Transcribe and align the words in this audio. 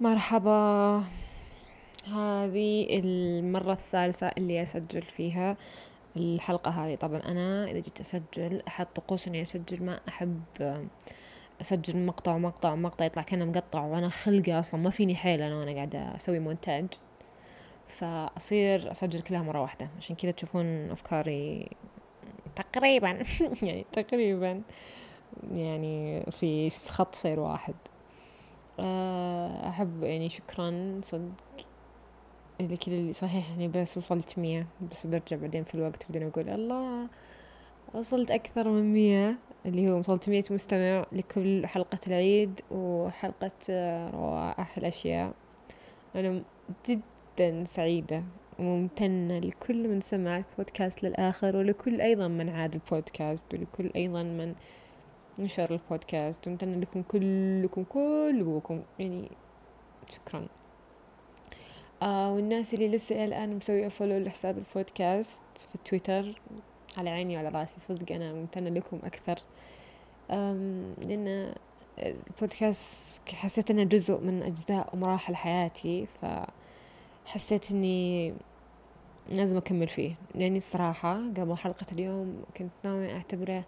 مرحبا. 0.00 1.04
هذه 2.06 2.98
المرة 2.98 3.72
الثالثة 3.72 4.26
اللي 4.26 4.62
أسجل 4.62 5.02
فيها 5.02 5.56
الحلقة 6.16 6.70
هذه. 6.70 6.94
طبعا 6.94 7.20
أنا 7.20 7.70
إذا 7.70 7.78
جيت 7.78 8.00
أسجل 8.00 8.62
أحط 8.68 8.88
طقوس 8.96 9.28
إني 9.28 9.42
أسجل 9.42 9.84
ما 9.84 10.00
أحب 10.08 10.42
أسجل 11.60 12.06
مقطع 12.06 12.34
ومقطع 12.34 12.72
ومقطع 12.72 13.04
يطلع 13.04 13.22
كأنه 13.22 13.44
مقطع 13.44 13.84
وأنا 13.84 14.08
خلقة 14.08 14.60
أصلا 14.60 14.80
ما 14.80 14.90
فيني 14.90 15.16
حيل 15.16 15.42
أنا 15.42 15.56
وأنا 15.56 15.72
قاعدة 15.72 16.16
أسوي 16.16 16.38
مونتاج. 16.38 16.86
فأصير 17.86 18.90
أسجل 18.90 19.20
كلها 19.20 19.42
مرة 19.42 19.60
واحدة. 19.62 19.88
عشان 19.98 20.16
كذا 20.16 20.30
تشوفون 20.30 20.90
أفكاري 20.90 21.70
تقريبا 22.56 23.08
يعني 23.62 23.86
تقريبا 23.92 24.62
يعني 25.54 26.22
في 26.30 26.70
خط 26.70 27.14
سير 27.14 27.40
واحد. 27.40 27.74
أحب 29.68 30.02
يعني 30.02 30.30
شكرا 30.30 31.00
صدق 31.02 31.32
اللي 32.60 32.76
كذا 32.76 32.94
اللي 32.94 33.12
صحيح 33.12 33.50
يعني 33.50 33.68
بس 33.68 33.96
وصلت 33.96 34.38
مية 34.38 34.66
بس 34.90 35.06
برجع 35.06 35.36
بعدين 35.36 35.64
في 35.64 35.74
الوقت 35.74 36.02
بعدين 36.08 36.28
أقول 36.28 36.48
الله 36.48 37.08
وصلت 37.94 38.30
أكثر 38.30 38.68
من 38.68 38.92
مية 38.92 39.38
اللي 39.66 39.90
هو 39.90 39.98
وصلت 39.98 40.28
مية 40.28 40.44
مستمع 40.50 41.06
لكل 41.12 41.66
حلقة 41.66 41.98
العيد 42.06 42.60
وحلقة 42.70 43.50
آه، 43.70 44.10
روائح 44.10 44.78
الأشياء. 44.78 45.32
أنا 46.14 46.42
جدا 46.88 47.64
سعيدة 47.64 48.22
وممتنة 48.58 49.38
لكل 49.38 49.88
من 49.88 50.00
سمع 50.00 50.36
البودكاست 50.36 51.02
للآخر 51.02 51.56
ولكل 51.56 52.00
أيضا 52.00 52.28
من 52.28 52.48
عاد 52.48 52.74
البودكاست 52.74 53.54
ولكل 53.54 53.90
أيضا 53.96 54.22
من 54.22 54.54
نشر 55.38 55.72
البودكاست 55.72 56.48
ومتنة 56.48 56.76
لكم 56.76 57.02
كلكم 57.02 57.84
كلكم 57.84 58.82
يعني 58.98 59.28
شكرا. 60.10 60.46
آه 62.02 62.32
والناس 62.32 62.74
اللي 62.74 62.88
لسه 62.88 63.24
الآن 63.24 63.56
مسوية 63.56 63.88
follow 63.88 64.18
لحساب 64.18 64.58
البودكاست 64.58 65.40
في 65.56 65.78
تويتر 65.84 66.40
على 66.96 67.10
عيني 67.10 67.36
وعلى 67.36 67.48
رأسي 67.48 67.80
صدق 67.80 68.12
أنا 68.12 68.32
ممتنة 68.32 68.70
لكم 68.70 68.98
أكثر. 69.04 69.38
لأن 71.08 71.54
البودكاست 71.98 73.28
حسيت 73.28 73.70
إنه 73.70 73.84
جزء 73.84 74.20
من 74.20 74.42
أجزاء 74.42 74.90
ومراحل 74.94 75.36
حياتي 75.36 76.06
فحسيت 77.26 77.70
إني 77.70 78.34
لازم 79.28 79.56
أكمل 79.56 79.88
فيه. 79.88 80.14
لأني 80.34 80.58
الصراحة 80.58 81.14
قبل 81.14 81.56
حلقة 81.56 81.86
اليوم 81.92 82.44
كنت 82.56 82.70
ناوية 82.84 83.16
أعتبره 83.16 83.52
آه، 83.52 83.64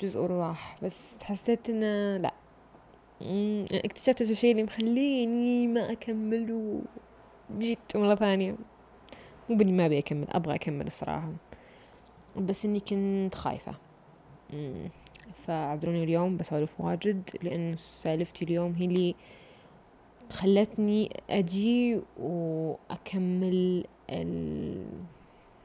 جزء 0.00 0.20
وراح. 0.20 0.78
بس 0.82 1.22
حسيت 1.22 1.70
إنه 1.70 2.16
لا. 2.16 2.34
اكتشفت 3.84 4.20
الشيء 4.20 4.52
اللي 4.52 4.62
مخليني 4.62 5.66
ما 5.66 5.92
أكمل 5.92 6.52
وجيت 7.50 7.96
مرة 7.96 8.14
ثانية. 8.14 8.56
مو 9.50 9.56
بني 9.56 9.72
ما 9.72 9.86
أبي 9.86 9.98
أكمل 9.98 10.26
أبغى 10.30 10.54
أكمل 10.54 10.86
الصراحة. 10.86 11.32
بس 12.36 12.64
إني 12.64 12.80
كنت 12.80 13.34
خايفة. 13.34 13.74
فأعذروني 15.46 16.04
اليوم 16.04 16.36
بسولف 16.36 16.80
واجد 16.80 17.30
لأن 17.42 17.76
سالفتي 17.76 18.44
اليوم 18.44 18.72
هي 18.72 18.84
اللي 18.84 19.14
خلتني 20.30 21.20
أجي 21.30 22.00
وأكمل 22.18 23.84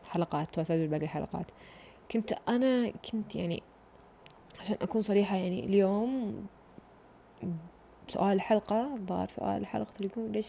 الحلقات 0.06 0.58
واسجل 0.58 0.88
باقي 0.88 1.04
الحلقات. 1.04 1.46
كنت 2.12 2.34
أنا 2.48 2.92
كنت 3.12 3.36
يعني 3.36 3.64
عشان 4.60 4.78
أكون 4.82 5.02
صريحة 5.02 5.36
يعني 5.36 5.66
اليوم 5.66 6.46
سؤال 8.08 8.34
الحلقة 8.34 8.98
ظهر 9.06 9.28
سؤال 9.30 9.62
الحلقة 9.62 9.94
يقول 10.00 10.32
ليش 10.32 10.48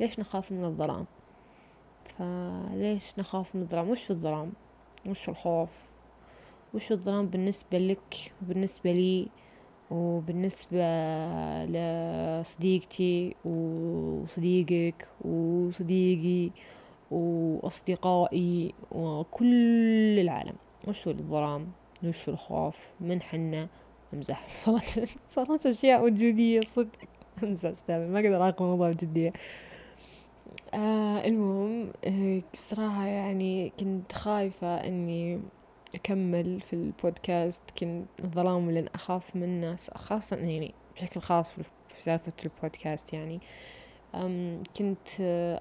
ليش 0.00 0.20
نخاف 0.20 0.52
من 0.52 0.64
الظلام؟ 0.64 1.06
فليش 2.04 3.18
نخاف 3.18 3.54
من 3.56 3.62
الظلام؟ 3.62 3.90
وش 3.90 4.10
الظلام؟ 4.10 4.52
وش 5.06 5.28
الخوف؟ 5.28 5.90
وش 6.74 6.92
الظلام 6.92 7.26
بالنسبة 7.26 7.78
لك 7.78 8.32
وبالنسبة 8.42 8.92
لي 8.92 9.28
وبالنسبة 9.90 10.84
لصديقتي 11.64 13.34
وصديقك 13.44 15.08
وصديقي؟ 15.24 16.50
وأصدقائي 17.10 18.74
وكل 18.92 20.18
العالم. 20.18 20.54
وشو 20.88 21.10
الظلام؟ 21.10 21.68
وشو 22.04 22.30
الخوف؟ 22.30 22.86
من 23.00 23.22
حنا؟ 23.22 23.68
أمزح. 24.14 24.48
صارت 24.64 25.16
صارت 25.30 25.66
أشياء 25.66 26.04
وجودية 26.04 26.60
صدق. 26.60 26.88
أمزح. 27.42 27.70
أستاذ 27.70 27.98
ما 27.98 28.20
أقدر 28.20 28.48
أخذ 28.48 28.62
الموضوع 28.62 28.90
بجدية 28.90 29.32
آه 30.74 31.26
المهم 31.26 31.92
آه 32.04 32.42
صراحة 32.54 33.06
يعني 33.06 33.72
كنت 33.80 34.12
خايفة 34.12 34.76
إني 34.76 35.40
أكمل 35.94 36.60
في 36.60 36.72
البودكاست. 36.72 37.60
كنت 37.78 38.06
ظلام 38.26 38.70
لأن 38.70 38.88
أخاف 38.94 39.36
منه 39.36 39.76
خاصة 39.94 40.36
يعني 40.36 40.74
بشكل 40.96 41.20
خاص 41.20 41.52
في 41.52 42.02
سالفة 42.02 42.32
البودكاست 42.44 43.12
يعني. 43.12 43.40
كنت 44.78 45.08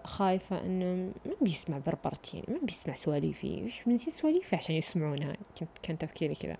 خايفة 0.03 0.65
إنه 0.65 1.11
ما 1.25 1.35
بيسمع 1.41 1.77
بربرتي 1.77 2.37
يعني 2.37 2.53
ما 2.53 2.65
بيسمع 2.65 2.93
سواليفي. 2.93 3.63
وش 3.65 3.87
من 3.87 3.97
زين 3.97 4.13
سواليفي 4.13 4.55
عشان 4.55 4.75
يسمعونها؟ 4.75 5.37
كنت 5.59 5.69
كان 5.83 5.97
تفكيري 5.97 6.35
كذا. 6.35 6.57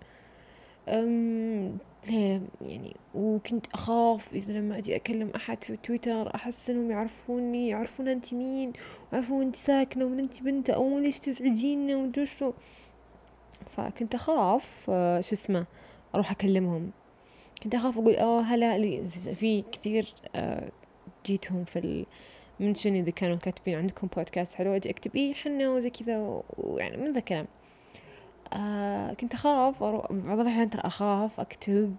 ليه 2.07 2.41
يعني 2.61 2.95
وكنت 3.15 3.65
أخاف 3.73 4.33
إذا 4.33 4.53
لما 4.53 4.77
أجي 4.77 4.95
أكلم 4.95 5.31
أحد 5.35 5.63
في 5.63 5.77
تويتر 5.77 6.35
أحس 6.35 6.69
إنهم 6.69 6.91
يعرفوني 6.91 7.67
يعرفون 7.67 8.07
أنت 8.07 8.33
مين 8.33 8.73
ويعرفون 9.11 9.41
أنت 9.41 9.55
ساكنة 9.55 10.05
ومن 10.05 10.19
أنت 10.19 10.41
بنت 10.41 10.69
أو 10.69 10.99
ليش 10.99 11.19
تزعجينا 11.19 11.95
ومدري 11.95 12.25
فكنت 13.69 14.15
أخاف 14.15 14.85
آه، 14.89 15.21
شو 15.21 15.35
اسمه 15.35 15.65
أروح 16.15 16.31
أكلمهم. 16.31 16.91
كنت 17.63 17.75
أخاف 17.75 17.97
أقول 17.97 18.15
أوه 18.15 18.41
هلا 18.41 19.03
في 19.33 19.63
كثير 19.71 20.13
آه، 20.35 20.71
جيتهم 21.25 21.63
في 21.63 22.05
المنشن 22.59 22.95
إذا 22.95 23.11
كانوا 23.11 23.35
كاتبين 23.37 23.75
عندكم 23.77 24.07
بودكاست 24.15 24.53
حلو 24.53 24.75
أجي 24.75 24.89
أكتب 24.89 25.15
إيه 25.15 25.33
حنا 25.33 25.69
وزي 25.69 25.89
كذا 25.89 26.41
ويعني 26.57 26.97
من 26.97 27.11
ذا 27.13 27.19
الكلام. 27.19 27.47
آه 28.53 29.13
كنت 29.13 29.33
أخاف 29.33 29.83
بعض 29.83 30.39
الأحيان 30.39 30.69
ترى 30.69 30.81
أخاف 30.85 31.39
أكتب. 31.39 31.95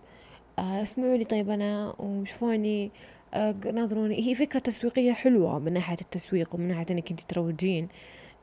آه 0.59 0.82
اسمعوا 0.82 1.16
لي 1.16 1.25
طيب 1.25 1.50
أنا 1.50 1.94
وشوفوني. 1.98 2.91
آه 3.34 3.53
ناظروني. 3.53 4.28
هي 4.28 4.34
فكرة 4.34 4.59
تسويقية 4.59 5.12
حلوة 5.12 5.58
من 5.58 5.72
ناحية 5.72 5.97
التسويق 6.00 6.54
ومن 6.54 6.69
ناحية 6.69 6.87
أنك 6.91 7.10
أنت 7.10 7.20
تروجين 7.20 7.88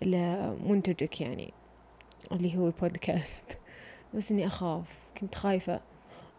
لمنتجك 0.01 1.21
يعني 1.21 1.53
اللي 2.31 2.57
هو 2.57 2.67
البودكاست 2.67 3.45
بس 4.13 4.31
إني 4.31 4.47
أخاف 4.47 4.85
كنت 5.21 5.35
خايفة. 5.35 5.79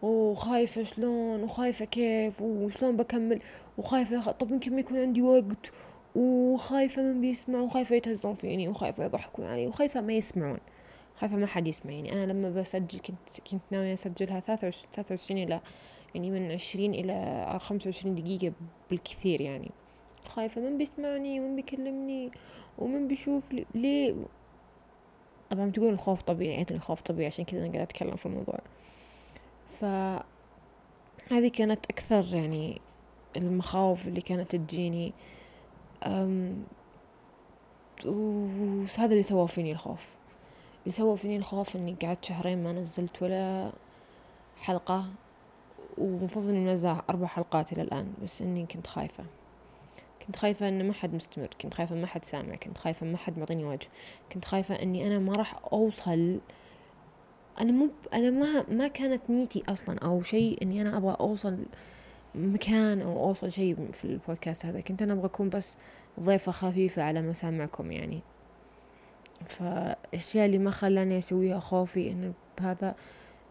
وخايفة 0.01 0.83
شلون 0.83 1.43
وخايفة 1.43 1.85
كيف 1.85 2.41
وشلون 2.41 2.97
بكمل 2.97 3.41
وخايفة 3.77 4.31
طب 4.31 4.51
يمكن 4.51 4.73
ما 4.73 4.79
يكون 4.79 4.97
عندي 4.97 5.21
وقت 5.21 5.71
وخايفة 6.15 7.01
من 7.01 7.21
بيسمع 7.21 7.59
وخايفة 7.59 7.95
يتهزون 7.95 8.35
فيني 8.35 8.67
وخايفة 8.67 9.03
يضحكون 9.05 9.45
علي 9.45 9.67
وخايفة 9.67 10.01
ما 10.01 10.13
يسمعون. 10.13 10.59
خايفة 11.19 11.35
ما 11.35 11.47
حد 11.47 11.67
يسمع 11.67 11.91
يعني. 11.91 12.13
أنا 12.13 12.31
لما 12.31 12.49
بسجل 12.49 12.99
كنت 12.99 13.49
كنت 13.51 13.61
ناوية 13.71 13.93
أسجلها 13.93 14.39
ثلاثة 14.39 14.71
وعشرين 15.09 15.43
إلى 15.43 15.59
يعني 16.15 16.31
من 16.31 16.51
عشرين 16.51 16.93
إلى 16.93 17.59
خمسة 17.59 17.87
وعشرين 17.87 18.15
دقيقة 18.15 18.53
بالكثير 18.89 19.41
يعني. 19.41 19.71
خايفة 20.25 20.61
من 20.61 20.77
بيسمعني 20.77 21.39
ومن 21.39 21.55
بيكلمني 21.55 22.31
ومن 22.77 23.07
بيشوف 23.07 23.55
ليه؟ 23.75 24.15
طبعا 25.49 25.71
تقول 25.71 25.93
الخوف 25.93 26.21
طبيعي 26.21 26.65
الخوف 26.71 27.01
طبيعي 27.01 27.27
عشان 27.27 27.45
كذا 27.45 27.59
أنا 27.59 27.67
قاعدة 27.67 27.83
أتكلم 27.83 28.15
في 28.15 28.25
الموضوع. 28.25 28.59
فهذه 29.67 31.47
كانت 31.53 31.85
أكثر 31.85 32.35
يعني 32.35 32.81
المخاوف 33.37 34.07
اللي 34.07 34.21
كانت 34.21 34.55
تجيني. 34.55 35.13
وهذا 38.05 39.11
اللي 39.11 39.23
سوى 39.23 39.47
فيني 39.47 39.71
الخوف. 39.71 40.07
اللي 40.83 40.91
سوى 40.91 41.17
فيني 41.17 41.37
الخوف 41.37 41.75
إني 41.75 41.95
قعدت 42.01 42.25
شهرين 42.25 42.63
ما 42.63 42.71
نزلت 42.73 43.21
ولا 43.21 43.71
حلقة 44.57 45.05
ومفروض 45.97 46.49
إني 46.49 46.59
منزل 46.59 46.97
أربع 47.09 47.27
حلقات 47.27 47.73
إلى 47.73 47.81
الآن 47.81 48.13
بس 48.23 48.41
إني 48.41 48.65
كنت 48.65 48.87
خايفة. 48.87 49.23
كنت 50.27 50.35
خايفة 50.35 50.67
إن 50.67 50.87
ما 50.87 50.93
حد 50.93 51.15
مستمر 51.15 51.49
كنت 51.61 51.73
خايفة 51.73 51.95
ما 51.95 52.07
حد 52.07 52.25
سامع 52.25 52.55
كنت 52.55 52.77
خايفة 52.77 53.05
ما 53.05 53.17
حد 53.17 53.39
معطيني 53.39 53.65
وجه 53.65 53.87
كنت 54.31 54.45
خايفة 54.45 54.75
إني 54.75 55.07
أنا 55.07 55.19
ما 55.19 55.33
راح 55.33 55.59
أوصل 55.73 56.39
أنا 57.61 57.71
مو 57.71 57.89
أنا 58.13 58.29
ما 58.29 58.65
ما 58.69 58.87
كانت 58.87 59.21
نيتي 59.29 59.63
أصلا 59.69 59.99
أو 59.99 60.21
شيء 60.21 60.61
إني 60.61 60.81
أنا 60.81 60.97
أبغى 60.97 61.15
أوصل 61.19 61.57
مكان 62.35 63.01
أو 63.01 63.27
أوصل 63.27 63.51
شيء 63.51 63.91
في 63.91 64.05
البودكاست 64.05 64.65
هذا. 64.65 64.79
كنت 64.79 65.01
أنا 65.01 65.13
أبغى 65.13 65.25
أكون 65.25 65.49
بس 65.49 65.75
ضيفة 66.19 66.51
خفيفة 66.51 67.03
على 67.03 67.21
مسامعكم 67.21 67.91
يعني. 67.91 68.21
فالأشياء 69.45 70.45
اللي 70.45 70.57
ما 70.57 70.71
خلاني 70.71 71.17
أسويها 71.17 71.59
خوفي 71.59 72.11
انه 72.11 72.33
بهذا 72.57 72.95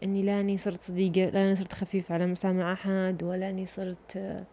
إني 0.03 0.23
لاني 0.23 0.57
صرت 0.59 0.83
صديقة 0.83 1.31
لاني 1.31 1.57
صرت 1.57 1.73
خفيفة 1.73 2.15
على 2.15 2.27
مسامع 2.27 2.73
أحد 2.73 3.23
ولا 3.23 3.50
إني 3.50 3.67
صرت 3.67 4.45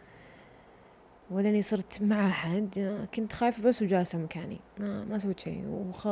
ولا 1.32 1.50
إني 1.50 1.62
صرت 1.62 2.02
مع 2.02 2.28
أحد. 2.28 2.98
كنت 3.16 3.34
خايفة 3.34 3.64
بس 3.64 3.82
وجالسة 3.82 4.18
مكاني. 4.18 4.60
ما 4.78 5.04
ما 5.04 5.20
سويت 5.20 5.40
شيء. 5.40 5.66
وخ 5.68 6.08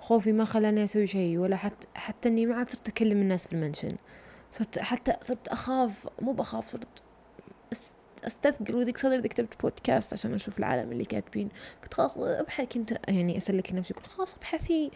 خوفي 0.00 0.32
ما 0.32 0.44
خلاني 0.44 0.84
أسوي 0.84 1.06
شيء 1.06 1.38
ولا 1.38 1.56
حتى 1.56 1.86
حتى 1.94 2.28
إني 2.28 2.46
ما 2.46 2.56
عاد 2.56 2.70
صرت 2.70 2.88
أكلم 2.88 3.20
الناس 3.20 3.46
في 3.46 3.52
المنشن. 3.52 3.96
صرت 4.50 4.78
حتى 4.78 5.12
صرت 5.22 5.48
أخاف 5.48 6.08
مو 6.22 6.32
بخاف 6.32 6.68
صرت 6.68 6.88
استثقل 8.26 8.76
وذيك 8.76 8.98
صدر 8.98 9.16
ذيك 9.16 9.32
كتبت 9.32 9.62
بودكاست 9.62 10.12
عشان 10.12 10.34
أشوف 10.34 10.58
العالم 10.58 10.92
اللي 10.92 11.04
كاتبين. 11.04 11.48
كنت 11.82 11.94
خلاص 11.94 12.18
أبحث 12.18 12.68
كنت 12.68 12.98
يعني 13.08 13.36
أسلك 13.36 13.72
نفسي 13.74 13.94
كنت 13.94 14.06
خلاص 14.06 14.34
أبحثي 14.34 14.90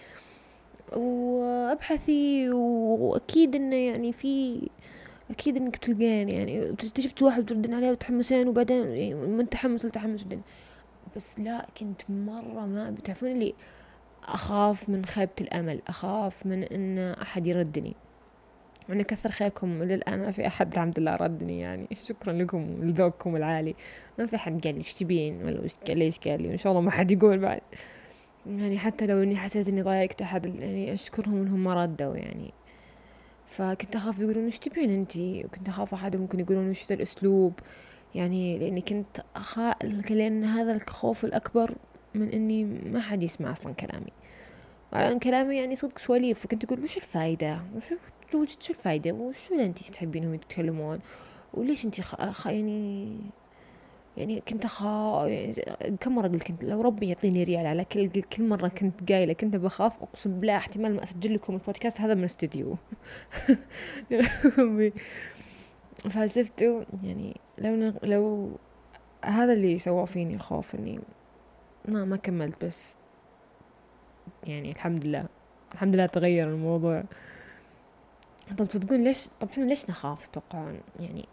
وأبحثي 0.93 2.51
وأكيد 2.51 3.55
انه 3.55 3.77
يعني 3.77 4.13
في 4.13 4.61
أكيد 5.31 5.57
إنك 5.57 5.77
بتلقين 5.79 6.29
يعني 6.29 6.71
اكتشفت 6.71 7.23
واحد 7.23 7.47
تردين 7.47 7.75
عليه 7.75 7.91
وتحمسين 7.91 8.49
وبعدين 8.49 8.87
يعني 8.87 9.15
من 9.15 9.49
تحمس 9.49 9.85
لتحمس 9.85 10.25
بس 11.17 11.41
لا 11.41 11.67
كنت 11.79 12.03
مرة 12.09 12.67
ما 12.67 12.91
بتعرفون 12.91 13.33
اللي 13.33 13.55
أخاف 14.25 14.89
من 14.89 15.05
خيبة 15.05 15.33
الأمل 15.41 15.81
أخاف 15.89 16.47
من 16.47 16.63
إن 16.63 16.99
أحد 16.99 17.47
يردني. 17.47 17.97
يعني 18.89 19.05
كثر 19.05 19.31
خيركم 19.31 19.83
للآن 19.83 20.21
ما 20.21 20.31
في 20.31 20.47
أحد 20.47 20.73
الحمد 20.73 20.99
لله 20.99 21.17
ردني 21.17 21.61
يعني. 21.61 21.89
شكرا 22.09 22.33
لكم 22.33 22.77
لذوقكم 22.83 23.37
العالي. 23.37 23.75
ما 24.19 24.27
في 24.27 24.37
حد 24.37 24.61
قال 24.65 24.75
لي 24.75 24.79
إيش 24.79 24.95
تبين 24.95 25.43
ولا 25.43 25.63
إيش 25.63 25.75
قال 25.87 25.99
لي 25.99 26.05
إيش 26.05 26.19
قال 26.19 26.43
لي 26.43 26.49
وإن 26.49 26.57
شاء 26.57 26.73
الله 26.73 26.83
ما 26.83 26.91
حد 26.91 27.11
يقول 27.11 27.39
بعد. 27.39 27.61
يعني 28.47 28.79
حتى 28.79 29.07
لو 29.07 29.23
إني 29.23 29.37
حسيت 29.37 29.69
إني 29.69 29.83
ضايقت 29.83 30.23
أحد 30.23 30.47
يعني 30.47 30.95
أشكرهم 30.95 31.43
إنهم 31.43 31.65
ما 31.65 31.75
ردوا 31.85 32.17
يعني. 32.17 32.53
فكنت 33.47 33.97
أخاف 33.97 34.19
يقولون 34.19 34.45
إيش 34.45 34.59
تبين 34.59 34.91
أنتي 34.91 35.45
وكنت 35.45 35.69
أخاف 35.69 35.95
أحد 35.95 36.17
ممكن 36.17 36.41
يقولون 36.41 36.69
إيش 36.69 36.93
الأسلوب. 36.93 37.53
يعني 38.15 38.59
لأني 38.59 38.81
كنت 38.81 39.25
أخاف 39.37 39.75
لأن 40.11 40.45
هذا 40.45 40.73
الخوف 40.75 41.25
الأكبر 41.25 41.75
من 42.15 42.29
إني 42.29 42.65
ما 42.65 43.01
حد 43.01 43.23
يسمع 43.23 43.53
أصلا 43.53 43.73
كلامي. 43.73 44.13
على 44.93 45.19
كلامي 45.19 45.57
يعني 45.57 45.77
صدق 45.77 45.99
سواليف 45.99 46.39
فكنت 46.39 46.65
أقول 46.65 46.85
وش 46.85 46.97
الفايدة؟ 46.97 47.61
وش 47.77 47.85
شو 48.61 48.73
الفايدة؟ 48.73 49.13
وشو 49.13 49.55
اللي 49.55 49.65
انتي 49.67 49.93
تحبينهم 49.93 50.35
يتكلمون؟ 50.35 51.01
وليش 51.55 51.85
انتي 51.85 52.03
خ... 52.03 52.31
خ... 52.31 52.47
يعني 52.47 53.17
يعني 54.17 54.41
كنت 54.49 54.65
أخاف 54.65 55.29
يعني 55.29 55.97
كم 56.01 56.15
مرة 56.15 56.29
قلت 56.29 56.43
كنت 56.43 56.65
لو 56.65 56.81
ربي 56.81 57.09
يعطيني 57.09 57.45
ريال 57.45 57.67
على 57.67 57.85
كل 57.85 58.09
كل 58.09 58.49
مرة 58.49 58.69
كنت 58.69 59.13
قايلة 59.13 59.33
كنت 59.33 59.57
بخاف 59.57 60.03
أقسم 60.03 60.41
بالله 60.41 60.57
احتمال 60.57 60.97
ما 60.97 61.03
أسجل 61.03 61.35
لكم 61.35 61.55
البودكاست 61.55 62.01
هذا 62.01 62.15
من 62.15 62.25
استوديو. 62.25 62.77
فشفتوا 66.11 66.85
يعني 67.05 67.37
لو 67.59 67.93
لو 68.03 68.51
هذا 69.25 69.53
اللي 69.53 69.79
سواه 69.79 70.05
فيني 70.05 70.35
الخوف 70.35 70.75
إني 70.75 71.01
ما 71.89 72.05
ما 72.05 72.17
كملت 72.17 72.65
بس 72.65 72.97
يعني 74.45 74.71
الحمد 74.71 75.05
لله. 75.05 75.27
الحمد 75.75 75.95
لله 75.95 76.07
تغير 76.07 76.49
الموضوع. 76.49 77.05
طب 78.59 78.69
تصدقون 78.69 79.05
ليش 79.05 79.29
طب 79.41 79.49
إحنا 79.51 79.65
ليش 79.65 79.91
نخاف 79.91 80.27
تتوقعون 80.27 80.81
يعني 81.01 81.29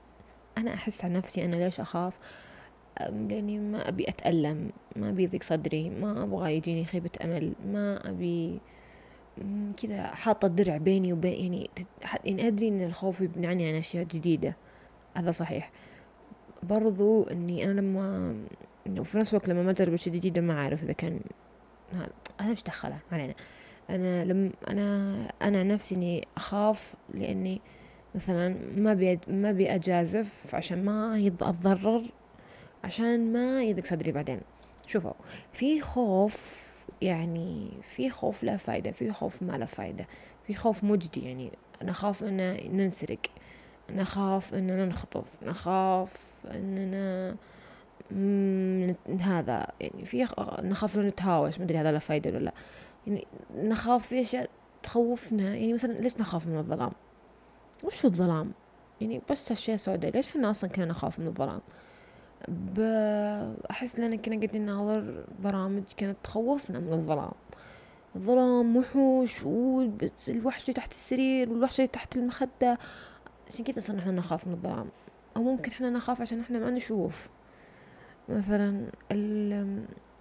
أنا 0.57 0.73
أحس 0.73 1.05
عن 1.05 1.13
نفسي 1.13 1.45
أنا 1.45 1.55
ليش 1.55 1.79
أخاف؟ 1.79 2.19
لأني 2.99 3.59
ما 3.59 3.89
أبي 3.89 4.09
أتألم 4.09 4.71
ما 4.95 5.09
أبي 5.09 5.23
يضيق 5.23 5.43
صدري 5.43 5.89
ما 5.89 6.23
أبغى 6.23 6.55
يجيني 6.55 6.85
خيبة 6.85 7.09
أمل 7.23 7.53
ما 7.65 8.09
أبي 8.09 8.59
كذا 9.81 10.07
حاطة 10.07 10.45
الدرع 10.45 10.77
بيني 10.77 11.13
وبين 11.13 11.53
يعني 11.53 11.69
يعني 12.23 12.47
أدري 12.47 12.67
إن 12.67 12.81
الخوف 12.81 13.21
يمنعني 13.21 13.69
عن 13.69 13.75
أشياء 13.75 14.03
جديدة 14.03 14.55
هذا 15.13 15.31
صحيح. 15.31 15.71
برضو 16.63 17.23
إني 17.23 17.65
أنا 17.65 17.81
لما 17.81 18.35
وفي 18.89 19.17
نفس 19.17 19.33
الوقت 19.33 19.49
لما 19.49 19.63
ما 19.63 19.71
أجرب 19.71 19.93
اشياء 19.93 20.15
جديده 20.15 20.41
ما 20.41 20.53
أعرف 20.53 20.83
إذا 20.83 20.93
كان 20.93 21.19
هذا 22.39 22.51
مش 22.51 22.63
دخلة 22.63 22.97
علينا. 23.11 23.33
أنا 23.89 24.25
لم 24.25 24.51
أنا 24.67 25.27
أنا 25.41 25.59
عن 25.59 25.67
نفسي 25.67 25.95
إني 25.95 26.27
أخاف 26.37 26.93
لأني 27.13 27.61
مثلا 28.15 28.55
ما 28.75 28.93
بي 28.93 29.19
ما 29.27 29.49
ابي 29.49 29.75
اجازف 29.75 30.55
عشان 30.55 30.85
ما 30.85 31.31
أتضرر 31.41 32.03
عشان 32.83 33.33
ما 33.33 33.63
يضيق 33.63 33.85
صدري 33.85 34.11
بعدين. 34.11 34.41
شوفوا 34.87 35.13
في 35.53 35.81
خوف 35.81 36.61
يعني 37.01 37.71
في 37.81 38.09
خوف 38.09 38.43
لا 38.43 38.57
فايدة 38.57 38.91
في 38.91 39.11
خوف 39.11 39.43
ما 39.43 39.57
له 39.57 39.65
فايدة 39.65 40.07
في 40.47 40.53
خوف 40.53 40.83
مجدي 40.83 41.25
يعني. 41.25 41.51
نخاف 41.83 42.23
إن 42.23 42.37
ننسرق 42.77 43.19
نخاف 43.89 44.53
اننا 44.53 44.85
نخطف 44.85 45.43
نخاف 45.43 46.45
إننا 46.45 47.35
هذا 49.19 49.67
يعني 49.79 50.05
في 50.05 50.27
نخاف 50.61 50.97
نتهاوش 50.97 51.59
مدري 51.59 51.77
هذا 51.77 51.91
له 51.91 51.99
فايدة 51.99 52.29
ولا 52.29 52.39
لا. 52.39 52.53
يعني 53.07 53.27
نخاف 53.55 54.07
في 54.07 54.21
أشياء 54.21 54.49
تخوفنا 54.83 55.43
يعني 55.43 55.73
مثلا 55.73 55.93
ليش 55.93 56.17
نخاف 56.19 56.47
من 56.47 56.57
الظلام؟ 56.57 56.91
وش 57.83 58.05
الظلام؟ 58.05 58.51
يعني 59.01 59.21
بس 59.29 59.51
أشياء 59.51 59.77
سوداء 59.77 60.11
ليش 60.11 60.27
إحنا 60.27 60.49
أصلا 60.49 60.69
كنا 60.69 60.85
نخاف 60.85 61.19
من 61.19 61.27
الظلام؟ 61.27 61.61
أحس 63.71 63.99
لنا 63.99 64.15
كنا 64.15 64.35
قاعدين 64.35 64.61
نناظر 64.61 65.25
برامج 65.39 65.83
كانت 65.97 66.17
تخوفنا 66.23 66.79
من 66.79 66.93
الظلام. 66.93 67.31
الظلام 68.15 68.77
وحوش 68.77 69.43
والوحش 69.43 70.61
اللي 70.61 70.73
تحت 70.73 70.91
السرير 70.91 71.49
والوحش 71.49 71.79
اللي 71.79 71.87
تحت 71.87 72.15
المخدة. 72.15 72.77
عشان 73.49 73.65
كذا 73.65 73.79
صرنا 73.79 73.99
إحنا 73.99 74.11
نخاف 74.11 74.47
من 74.47 74.53
الظلام. 74.53 74.89
أو 75.37 75.43
ممكن 75.43 75.71
إحنا 75.71 75.89
نخاف 75.89 76.21
عشان 76.21 76.39
إحنا 76.39 76.59
ما 76.59 76.71
نشوف. 76.71 77.29
مثلا 78.31 78.85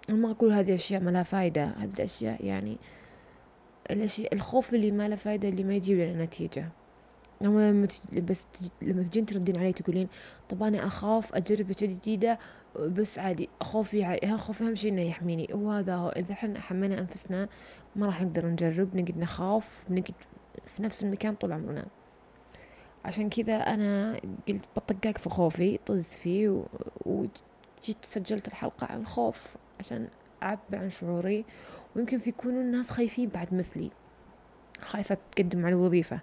ما 0.09 0.31
أقول 0.31 0.53
هذه 0.53 0.75
أشياء 0.75 1.03
ما 1.03 1.11
لها 1.11 1.23
فايدة 1.23 1.65
هذه 1.65 1.93
الأشياء 1.95 2.45
يعني 2.45 2.79
الأشياء 3.91 4.35
الخوف 4.35 4.75
اللي 4.75 4.91
ما 4.91 5.09
له 5.09 5.17
فايدة 5.17 5.49
اللي 5.49 5.65
ما 5.65 5.75
يجيب 5.75 5.99
لنا 5.99 6.25
نتيجة. 6.25 6.69
لما 7.41 7.89
بس 8.13 8.47
لما 8.83 9.03
تجين 9.03 9.27
تردين 9.27 9.57
علي 9.57 9.73
تقولين 9.73 10.09
طب 10.49 10.63
أنا 10.63 10.87
أخاف 10.87 11.35
أجرب 11.35 11.71
أشياء 11.71 11.91
جديدة 11.91 12.39
بس 12.79 13.19
عادي 13.19 13.49
خوفي 13.61 14.05
عادي 14.05 14.37
خوفي 14.37 14.65
أهم 14.65 14.75
شيء 14.75 14.93
إنه 14.93 15.03
يحميني. 15.03 15.49
وهذا 15.53 15.95
هو 15.95 16.09
إذا 16.09 16.33
إحنا 16.33 16.61
حمينا 16.61 16.99
أنفسنا 16.99 17.49
ما 17.97 18.07
راح 18.07 18.23
نقدر 18.23 18.47
نجرب 18.47 18.97
نقعد 18.97 19.19
نخاف 19.19 19.85
نقعد 19.91 20.15
في 20.67 20.83
نفس 20.83 21.03
المكان 21.03 21.35
طول 21.35 21.53
عمرنا. 21.53 21.87
عشان 23.05 23.29
كذا 23.29 23.55
أنا 23.57 24.21
قلت 24.49 24.65
بطقاق 24.77 25.19
في 25.19 25.29
خوفي 25.29 25.79
طزت 25.87 26.13
فيه 26.13 26.65
وجيت 27.83 28.05
سجلت 28.05 28.49
الحلقة 28.49 28.87
عن 28.91 29.01
الخوف 29.01 29.57
عشان 29.81 30.09
أعبر 30.43 30.61
عن 30.73 30.91
شعوري 30.91 31.45
ويمكن 31.97 32.19
في 32.19 32.31
يكونوا 32.31 32.61
الناس 32.61 32.91
خايفين 32.91 33.29
بعد 33.29 33.55
مثلي. 33.55 33.91
خايفة 34.81 35.17
تقدم 35.33 35.67
على 35.67 35.75
وظيفة 35.75 36.21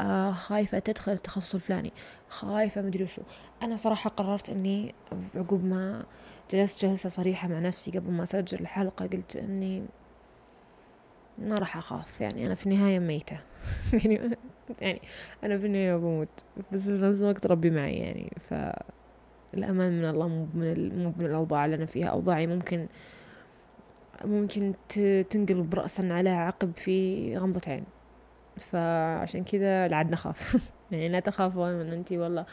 آه 0.00 0.32
خايفة 0.32 0.78
تدخل 0.78 1.12
التخصص 1.12 1.54
الفلاني 1.54 1.92
خايفة 2.28 2.82
مدري 2.82 3.06
شو 3.06 3.22
أنا 3.62 3.76
صراحة 3.76 4.10
قررت 4.10 4.50
أني 4.50 4.94
عقب 5.34 5.64
ما 5.64 6.04
جلست 6.50 6.86
جلسة 6.86 7.08
صريحة 7.08 7.48
مع 7.48 7.58
نفسي 7.58 7.90
قبل 7.90 8.10
ما 8.10 8.22
أسجل 8.22 8.60
الحلقة 8.60 9.06
قلت 9.06 9.36
أني 9.36 9.86
ما 11.38 11.58
راح 11.58 11.76
أخاف 11.76 12.20
يعني 12.20 12.46
أنا 12.46 12.54
في 12.54 12.66
النهاية 12.66 12.98
ميتة. 12.98 13.40
يعني 13.92 14.36
يعني 14.80 15.02
أنا 15.44 15.58
في 15.58 15.66
النهاية 15.66 15.96
بموت 15.96 16.28
بس 16.72 16.82
في 16.82 16.90
نفس 16.90 17.20
الوقت 17.20 17.46
ربي 17.46 17.70
معي 17.70 17.94
يعني 17.94 18.32
ف 18.50 18.54
الأمان 19.54 19.98
من 19.98 20.04
الله 20.04 20.28
مو 20.28 20.46
من, 20.54 21.04
مو 21.04 21.12
من 21.18 21.26
الأوضاع 21.26 21.64
اللي 21.64 21.76
أنا 21.76 21.86
فيها. 21.86 22.06
أوضاعي 22.06 22.46
ممكن 22.46 22.86
ممكن 24.24 24.74
تنقلب 25.30 25.74
رأسا 25.74 26.08
على 26.10 26.30
عقب 26.30 26.72
في 26.76 27.36
غمضة 27.38 27.60
عين. 27.66 27.84
فعشان 28.56 29.44
كذا 29.44 29.88
لا 29.88 30.02
نخاف. 30.02 30.56
يعني 30.90 31.08
لا 31.08 31.20
تخافوا 31.20 31.72
من 31.72 31.92
أنتي 31.92 32.18
والله. 32.18 32.46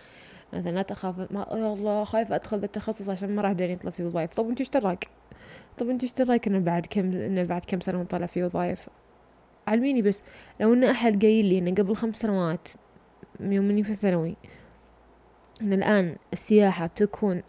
مثلا 0.53 0.71
لا 0.71 0.81
تخاف 0.81 1.31
ما 1.31 1.47
يا 1.51 1.73
الله 1.73 2.03
خايفة 2.03 2.35
أدخل 2.35 2.57
التخصص 2.63 3.09
عشان 3.09 3.35
ما 3.35 3.41
راح 3.41 3.51
داني 3.51 3.73
يطلع 3.73 3.91
في 3.91 4.03
وظايف 4.03 4.33
طب 4.33 4.49
انت 4.49 4.59
إيش 4.59 4.69
دراك 4.69 5.07
طب 5.77 5.89
انت 5.89 6.03
إيش 6.03 6.13
دراك 6.13 6.47
إنه 6.47 6.59
بعد 6.59 6.85
كم 6.85 7.11
إنه 7.11 7.43
بعد 7.43 7.65
كم 7.65 7.79
سنة 7.79 8.03
طالع 8.03 8.25
في 8.25 8.43
وظايف 8.43 8.89
علميني 9.67 10.01
بس 10.01 10.23
لو 10.59 10.73
إن 10.73 10.83
أحد 10.83 11.21
قايل 11.21 11.45
لي 11.45 11.57
إنه 11.57 11.71
قبل 11.71 11.95
خمس 11.95 12.15
سنوات 12.15 12.67
يوم 13.39 13.69
اني 13.69 13.83
في 13.83 13.89
الثانوي 13.89 14.35
إن 15.61 15.73
الآن 15.73 16.15
السياحة 16.33 16.85
بتكون 16.87 17.43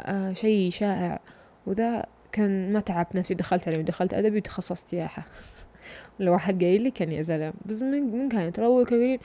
آه 0.00 0.32
شيء 0.32 0.70
شائع 0.70 1.20
وذا 1.66 2.06
كان 2.32 2.72
ما 2.72 2.80
تعبت 2.80 3.16
نفسي 3.16 3.34
دخلت 3.34 3.68
علمي 3.68 3.82
دخلت 3.82 4.14
أدبي 4.14 4.38
وتخصصت 4.38 4.88
سياحة. 4.88 5.26
لو 6.20 6.32
واحد 6.32 6.64
قايل 6.64 6.82
لي 6.82 6.90
كان 6.90 7.12
يا 7.12 7.22
زلمة 7.22 7.52
بس 7.66 7.82
من 7.82 8.02
من 8.02 8.28
كانت؟ 8.28 8.58
اول 8.58 8.86
كانوا 8.86 9.04
يقولون 9.04 9.18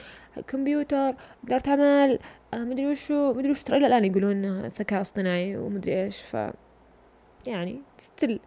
كمبيوتر 0.48 1.16
إدارة 1.46 1.70
أعمال 1.70 2.20
آه 2.54 2.58
مدري 2.58 2.88
وشو 2.88 3.34
مدري 3.34 3.52
وش 3.52 3.64
ترى 3.64 3.78
الآن 3.78 4.06
يقولون 4.06 4.46
الذكاء 4.46 5.02
اصطناعي 5.02 5.58
ومدري 5.58 6.04
إيش. 6.04 6.22
ف 6.22 6.38
يعني 7.48 7.82
ستيل 7.98 8.40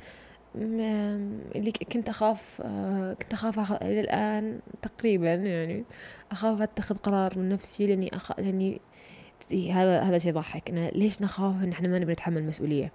اللي 0.55 1.73
كنت 1.93 2.09
أخاف 2.09 2.63
آه 2.65 3.15
كنت 3.15 3.33
أخاف 3.33 3.73
إلى 3.73 4.01
الآن 4.01 4.61
تقريبا 4.83 5.35
يعني 5.35 5.85
أخاف 6.33 6.63
أتخذ 6.63 6.97
قرار 6.97 7.39
من 7.39 7.49
نفسي 7.49 7.87
لأني 7.87 8.17
أخ... 8.17 8.41
لأني 8.41 8.81
هذا 9.53 10.01
هذا 10.01 10.19
شيء 10.19 10.31
يضحك 10.31 10.71
إنه 10.71 10.89
ليش 10.89 11.23
نخاف 11.23 11.63
إن 11.63 11.73
إحنا 11.73 11.89
ما 11.89 11.99
نبي 11.99 12.13
نتحمل 12.13 12.47
مسؤولية 12.47 12.93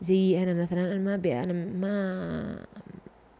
زي 0.00 0.42
أنا 0.42 0.54
مثلا 0.54 0.92
أنا 0.92 0.98
ما 0.98 1.14
أبي 1.14 1.40
أنا 1.40 1.52
ما 1.52 2.64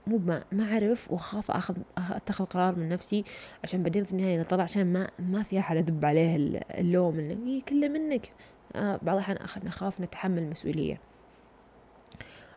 مو 0.07 0.19
ما 0.19 0.45
ما 0.53 0.73
أعرف 0.73 1.13
وأخاف 1.13 1.51
أخذ 1.51 1.77
أتخذ 1.99 2.45
قرار 2.45 2.77
من 2.77 2.89
نفسي 2.89 3.25
عشان 3.65 3.83
بعدين 3.83 4.05
في 4.05 4.13
النهاية 4.13 4.35
إذا 4.35 4.43
طلع 4.43 4.63
عشان 4.63 4.93
ما 4.93 5.09
ما 5.19 5.43
في 5.43 5.59
أحد 5.59 5.77
أدب 5.77 6.05
عليه 6.05 6.37
اللوم 6.71 7.19
إنه 7.19 7.47
إيه 7.47 7.63
كله 7.63 7.89
منك. 7.89 8.33
آه 8.75 8.99
بعض 9.03 9.17
الأحيان 9.17 9.37
أخذ 9.37 9.67
نخاف 9.67 10.01
نتحمل 10.01 10.43
المسؤولية. 10.43 11.01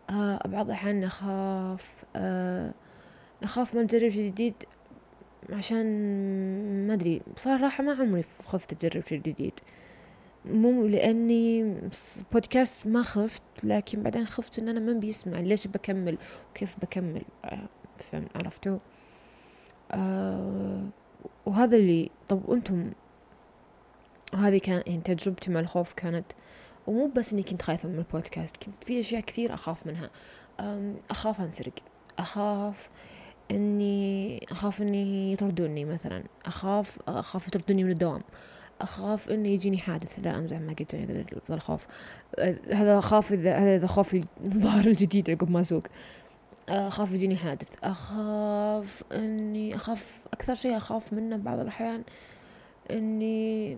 آه 0.10 0.48
بعض 0.48 0.66
الأحيان 0.66 1.02
نخاف 1.02 2.04
آه 2.16 2.74
نخاف 3.44 3.76
ما 3.76 3.84
نجرب 3.84 4.10
شيء 4.10 4.32
جديد. 4.32 4.54
عشان 5.52 5.86
ما 6.88 6.94
أدري 6.94 7.22
بصراحة 7.36 7.84
ما 7.84 7.94
عمري 7.94 8.24
خفت 8.46 8.86
أجرب 8.86 9.06
شيء 9.06 9.22
جديد. 9.22 9.54
مو 10.46 10.88
لأني 10.88 11.76
بودكاست 12.34 12.88
ما 12.88 13.02
خفت 13.02 13.42
لكن 13.64 14.04
بعدين 14.04 14.26
خفت 14.26 14.60
إن 14.60 14.68
أنا 14.70 14.80
من 14.80 15.00
بيسمع 15.00 15.40
ليش 15.40 15.68
بكمل 15.68 16.18
وكيف 16.52 16.76
بكمل 16.82 17.22
فهمت 17.98 18.38
عرفتوا 18.38 18.78
آه 19.92 20.84
وهذا 21.46 21.78
اللي 21.78 22.10
طب 22.30 22.50
وأنتم 22.50 22.92
وهذه 24.34 24.58
كان 24.58 24.84
يعني 24.88 25.02
تجربتي 25.02 25.52
مع 25.52 25.60
الخوف 25.60 25.94
كانت 25.94 26.26
ومو 26.88 27.08
بس 27.08 27.34
إني 27.34 27.44
كنت 27.44 27.62
خايفة 27.62 27.90
من 27.90 27.98
البودكاست 28.00 28.58
كنت 28.58 28.84
في 28.84 29.00
أشياء 29.00 29.22
كثير 29.22 29.54
أخاف 29.54 29.88
منها. 29.88 30.10
أخاف 31.12 31.42
أنسرق 31.42 31.74
أخاف 32.20 32.90
إني 33.52 34.46
أخاف 34.52 34.82
إني 34.82 35.34
يطردوني 35.34 35.86
مثلا. 35.86 36.24
أخاف 36.46 37.00
أخاف 37.08 37.48
يطردوني 37.48 37.84
من 37.84 37.92
الدوام. 37.92 38.22
أخاف 38.82 39.30
إنه 39.30 39.50
يجيني 39.50 39.78
حادث. 39.78 40.20
لا 40.20 40.38
أمزح 40.38 40.58
ما 40.58 40.74
قلت 40.74 40.96
هذا 40.96 41.26
الخوف. 41.50 41.88
هذا 42.74 43.02
إذا 43.32 43.58
هذا 43.58 43.88
خوفي 43.88 44.24
الظاهر 44.46 44.86
الجديد 44.88 45.30
عقب 45.30 45.52
ما 45.52 45.62
أسوق. 45.62 45.84
أخاف 46.70 47.12
يجيني 47.12 47.36
حادث. 47.36 47.76
أخاف 47.84 49.04
إني 49.12 49.76
أخاف 49.76 50.20
أكثر 50.34 50.56
شيء 50.56 50.78
أخاف 50.78 51.14
منه 51.14 51.38
بعض 51.38 51.60
الأحيان 51.60 52.04
إني 52.92 53.78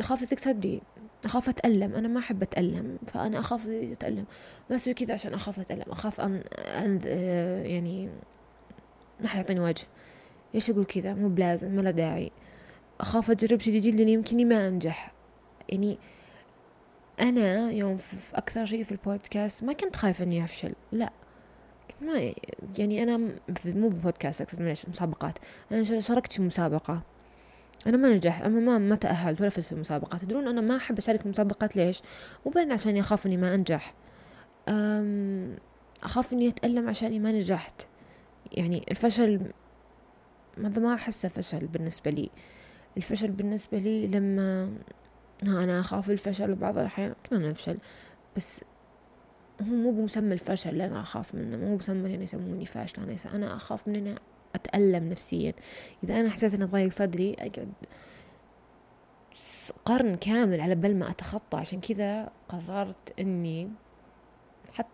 أخاف 0.00 0.22
يسك 0.22 0.38
صدري. 0.38 0.80
أخاف 1.24 1.48
أتألم. 1.48 1.94
أنا 1.94 2.08
ما 2.08 2.20
أحب 2.20 2.42
أتألم. 2.42 2.98
فأنا 3.06 3.38
أخاف 3.40 3.68
أتألم. 3.68 4.24
ما 4.70 4.76
أسوي 4.76 4.94
كذا 4.94 5.14
عشان 5.14 5.34
أخاف 5.34 5.60
أتألم. 5.60 5.84
أخاف 5.88 6.20
أن, 6.20 6.42
أن 6.58 7.00
يعني 7.66 8.08
ما 9.22 9.28
حد 9.28 9.36
يعطيني 9.36 9.60
وجه. 9.60 9.84
ليش 10.54 10.70
أقول 10.70 10.84
كذا؟ 10.84 11.14
مو 11.14 11.28
بلازم 11.28 11.76
ما 11.76 11.80
له 11.80 11.90
داعي. 11.90 12.32
أخاف 13.00 13.30
أجرب 13.30 13.60
شيء 13.60 13.74
جديد 13.74 13.94
لأن 13.94 14.08
يمكن 14.08 14.48
ما 14.48 14.68
أنجح. 14.68 15.12
يعني 15.68 15.98
أنا 17.20 17.70
يوم 17.70 17.96
في 17.96 18.36
أكثر 18.36 18.64
شيء 18.64 18.84
في 18.84 18.92
البودكاست 18.92 19.64
ما 19.64 19.72
كنت 19.72 19.96
خايفة 19.96 20.24
إني 20.24 20.44
أفشل 20.44 20.72
لا. 20.92 21.12
ما 22.00 22.32
يعني 22.78 23.02
أنا 23.02 23.16
مو 23.64 23.88
بودكاست 23.88 24.40
أقصد 24.40 24.60
معليش 24.60 24.88
مسابقات. 24.88 25.38
أنا 25.72 26.00
شاركت 26.00 26.32
في 26.32 26.42
مسابقة. 26.42 27.02
أنا 27.86 27.96
ما 27.96 28.08
نجح 28.08 28.40
أنا 28.40 28.60
ما 28.60 28.78
ما 28.78 28.96
تأهلت 28.96 29.40
ولا 29.40 29.50
فزت 29.50 29.66
في 29.66 29.72
المسابقات 29.72 30.20
تدرون 30.20 30.48
أنا 30.48 30.60
ما 30.60 30.76
أحب 30.76 30.98
أشارك 30.98 31.20
في 31.20 31.26
المسابقات 31.26 31.76
ليش؟ 31.76 32.02
مو 32.46 32.52
بين 32.52 32.72
عشان 32.72 32.96
أخاف 32.96 33.26
إني 33.26 33.36
ما 33.36 33.54
أنجح. 33.54 33.94
أخاف 36.02 36.32
إني 36.32 36.48
أتألم 36.48 36.88
عشان 36.88 37.22
ما 37.22 37.32
نجحت. 37.32 37.86
يعني 38.52 38.84
الفشل 38.90 39.40
هذا 40.58 40.82
ما 40.82 40.94
أحسه 40.94 41.28
فشل 41.28 41.66
بالنسبة 41.66 42.10
لي. 42.10 42.30
الفشل 42.96 43.30
بالنسبة 43.30 43.78
لي 43.78 44.06
لما 44.06 44.72
أنا 45.42 45.80
أخاف 45.80 46.10
الفشل 46.10 46.54
بعض 46.54 46.78
الأحيان 46.78 47.14
كنا 47.30 47.50
نفشل 47.50 47.78
بس 48.36 48.64
هو 49.60 49.66
مو 49.66 49.90
بمسمى 49.90 50.34
الفشل 50.34 50.70
اللي 50.70 50.86
أنا 50.86 51.00
أخاف 51.00 51.34
منه 51.34 51.56
مو 51.56 51.76
بمسمى 51.76 52.10
يعني 52.10 52.24
يسموني 52.24 52.66
فاشلة 52.66 53.04
أنا, 53.04 53.16
أنا 53.34 53.56
أخاف 53.56 53.88
من 53.88 53.96
أنا 53.96 54.18
أتألم 54.54 55.08
نفسيا. 55.08 55.52
إذا 56.04 56.20
أنا 56.20 56.30
حسيت 56.30 56.54
أني 56.54 56.64
ضايق 56.64 56.92
صدري 56.92 57.34
أقعد 57.34 57.72
قرن 59.84 60.16
كامل 60.16 60.60
على 60.60 60.74
بال 60.74 60.98
ما 60.98 61.10
أتخطى. 61.10 61.56
عشان 61.58 61.80
كذا 61.80 62.30
قررت 62.48 63.20
أني 63.20 63.70
حتى 64.72 64.88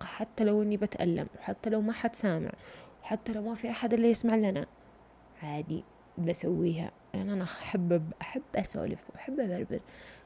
حتى 0.00 0.44
لو 0.44 0.62
إني 0.62 0.76
بتألم 0.76 1.26
وحتى 1.38 1.70
لو 1.70 1.80
ما 1.80 1.92
حد 1.92 2.16
سامع 2.16 2.50
وحتى 3.08 3.32
لو 3.32 3.42
ما 3.42 3.54
في 3.54 3.70
أحد 3.70 3.94
اللي 3.94 4.10
يسمع 4.10 4.36
لنا. 4.36 4.66
عادي 5.42 5.84
بسويها. 6.18 6.90
يعني 7.14 7.32
أنا 7.32 7.44
أحب 7.44 8.12
أحب 8.22 8.42
أسولف 8.56 9.10
وأحب 9.10 9.40
أبربر. 9.40 9.80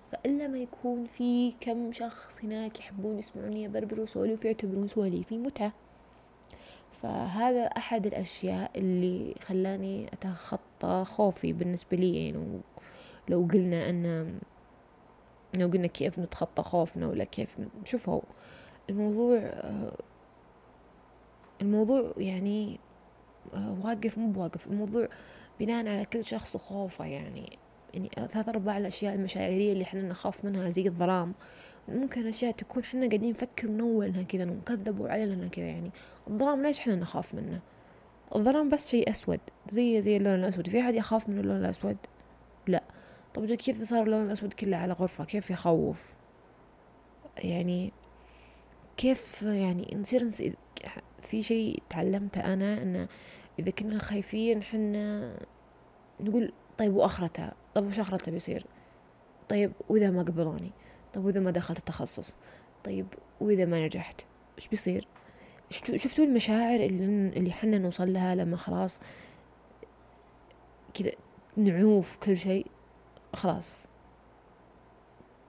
فإلا 0.04 0.48
ما 0.48 0.58
يكون 0.58 1.04
في 1.04 1.52
كم 1.60 1.92
شخص 1.92 2.44
هناك 2.44 2.80
يحبون 2.80 3.18
يسمعوني 3.18 3.66
أبربر 3.66 4.00
وأسولف 4.00 4.44
ويعتبرون 4.44 4.88
سواليفي 4.88 5.38
متعة. 5.38 5.72
فهذا 6.92 7.64
أحد 7.64 8.06
الأشياء 8.06 8.70
اللي 8.76 9.34
خلاني 9.42 10.08
أتخطى 10.12 11.04
خوفي 11.06 11.52
بالنسبة 11.52 11.96
لي. 11.96 12.26
يعني 12.26 12.60
لو 13.28 13.48
قلنا 13.52 13.90
أن 13.90 14.38
لو 15.54 15.68
قلنا 15.68 15.86
كيف 15.86 16.18
نتخطى 16.18 16.62
خوفنا 16.62 17.06
ولا 17.08 17.24
كيف 17.24 17.58
شوفوا 17.84 18.20
الموضوع 18.90 19.52
الموضوع 21.62 22.12
يعني 22.16 22.80
واقف 23.54 24.18
مو 24.18 24.30
بواقف 24.30 24.66
الموضوع 24.66 25.08
بناء 25.60 25.88
على 25.88 26.04
كل 26.04 26.24
شخص 26.24 26.54
وخوفه 26.54 27.04
يعني. 27.04 27.58
يعني 27.94 28.10
ثلاث 28.32 28.48
أرباع 28.48 28.78
الأشياء 28.78 29.14
المشاعرية 29.14 29.72
اللي 29.72 29.84
إحنا 29.84 30.02
نخاف 30.02 30.44
منها 30.44 30.68
زي 30.68 30.86
الظلام 30.86 31.34
ممكن 31.88 32.26
أشياء 32.26 32.52
تكون 32.52 32.82
إحنا 32.82 33.06
قاعدين 33.06 33.30
نفكر 33.30 33.68
نول 33.68 34.06
إنها 34.06 34.22
كذا 34.22 34.44
ومكذبوا 34.44 35.08
علينا 35.08 35.34
إنها 35.34 35.48
كذا 35.48 35.64
يعني. 35.64 35.90
الظلام 36.30 36.62
ليش 36.62 36.78
إحنا 36.78 36.94
نخاف 36.94 37.34
منه؟ 37.34 37.60
الظلام 38.34 38.68
بس 38.68 38.90
شيء 38.90 39.10
أسود 39.10 39.40
زي 39.72 40.02
زي 40.02 40.16
اللون 40.16 40.34
الأسود. 40.34 40.68
في 40.68 40.80
أحد 40.80 40.94
يخاف 40.94 41.28
من 41.28 41.38
اللون 41.38 41.56
الأسود؟ 41.56 41.96
لا. 42.66 42.82
طب 43.34 43.54
كيف 43.54 43.82
صار 43.82 44.02
اللون 44.02 44.26
الأسود 44.26 44.52
كله 44.52 44.76
على 44.76 44.92
غرفة؟ 44.92 45.24
كيف 45.24 45.50
يخوف؟ 45.50 46.14
يعني 47.38 47.92
كيف 48.96 49.42
يعني 49.42 49.96
نصير 50.00 50.30
في 51.22 51.42
شيء 51.42 51.82
تعلمته 51.90 52.52
أنا 52.52 52.82
إنه 52.82 53.08
إذا 53.58 53.70
كنا 53.70 53.98
خايفين 53.98 54.62
حنا 54.62 55.32
نقول 56.20 56.52
طيب 56.78 56.94
وآخرتها 56.94 57.54
طيب 57.74 57.86
وش 57.86 58.00
آخرتها 58.00 58.32
بيصير؟ 58.32 58.66
طيب 59.48 59.72
وإذا 59.88 60.10
ما 60.10 60.22
قبلوني؟ 60.22 60.72
طيب 61.14 61.24
وإذا 61.24 61.40
ما 61.40 61.50
دخلت 61.50 61.78
التخصص؟ 61.78 62.36
طيب 62.84 63.06
وإذا 63.40 63.64
ما 63.64 63.84
نجحت؟ 63.86 64.24
إيش 64.58 64.68
بيصير؟ 64.68 65.06
شفتوا 65.70 66.24
المشاعر 66.24 66.80
اللي 66.80 67.28
اللي 67.38 67.52
حنا 67.52 67.78
نوصل 67.78 68.12
لها 68.12 68.34
لما 68.34 68.56
خلاص 68.56 69.00
كذا 70.94 71.12
نعوف 71.56 72.16
كل 72.16 72.36
شيء؟ 72.36 72.66
خلاص. 73.34 73.86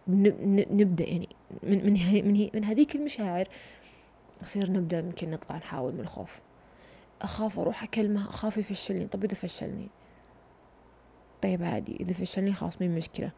نبدأ 0.07 1.03
يعني 1.03 1.29
من 1.63 1.85
من 1.85 1.93
من, 2.25 2.49
من 2.53 2.63
هذيك 2.63 2.95
المشاعر 2.95 3.47
نصير 4.43 4.71
نبدأ 4.71 4.99
يمكن 4.99 5.31
نطلع 5.31 5.57
نحاول 5.57 5.93
من 5.93 5.99
الخوف. 5.99 6.41
أخاف 7.21 7.59
أروح 7.59 7.83
أكلمه 7.83 8.29
أخاف 8.29 8.57
يفشلني. 8.57 9.07
طب 9.07 9.23
إذا 9.23 9.33
فشلني؟ 9.33 9.87
طيب 11.43 11.63
عادي 11.63 11.97
إذا 11.99 12.13
فشلني 12.13 12.53
خلاص 12.53 12.81
مين 12.81 12.95
مشكلة؟ 12.95 13.31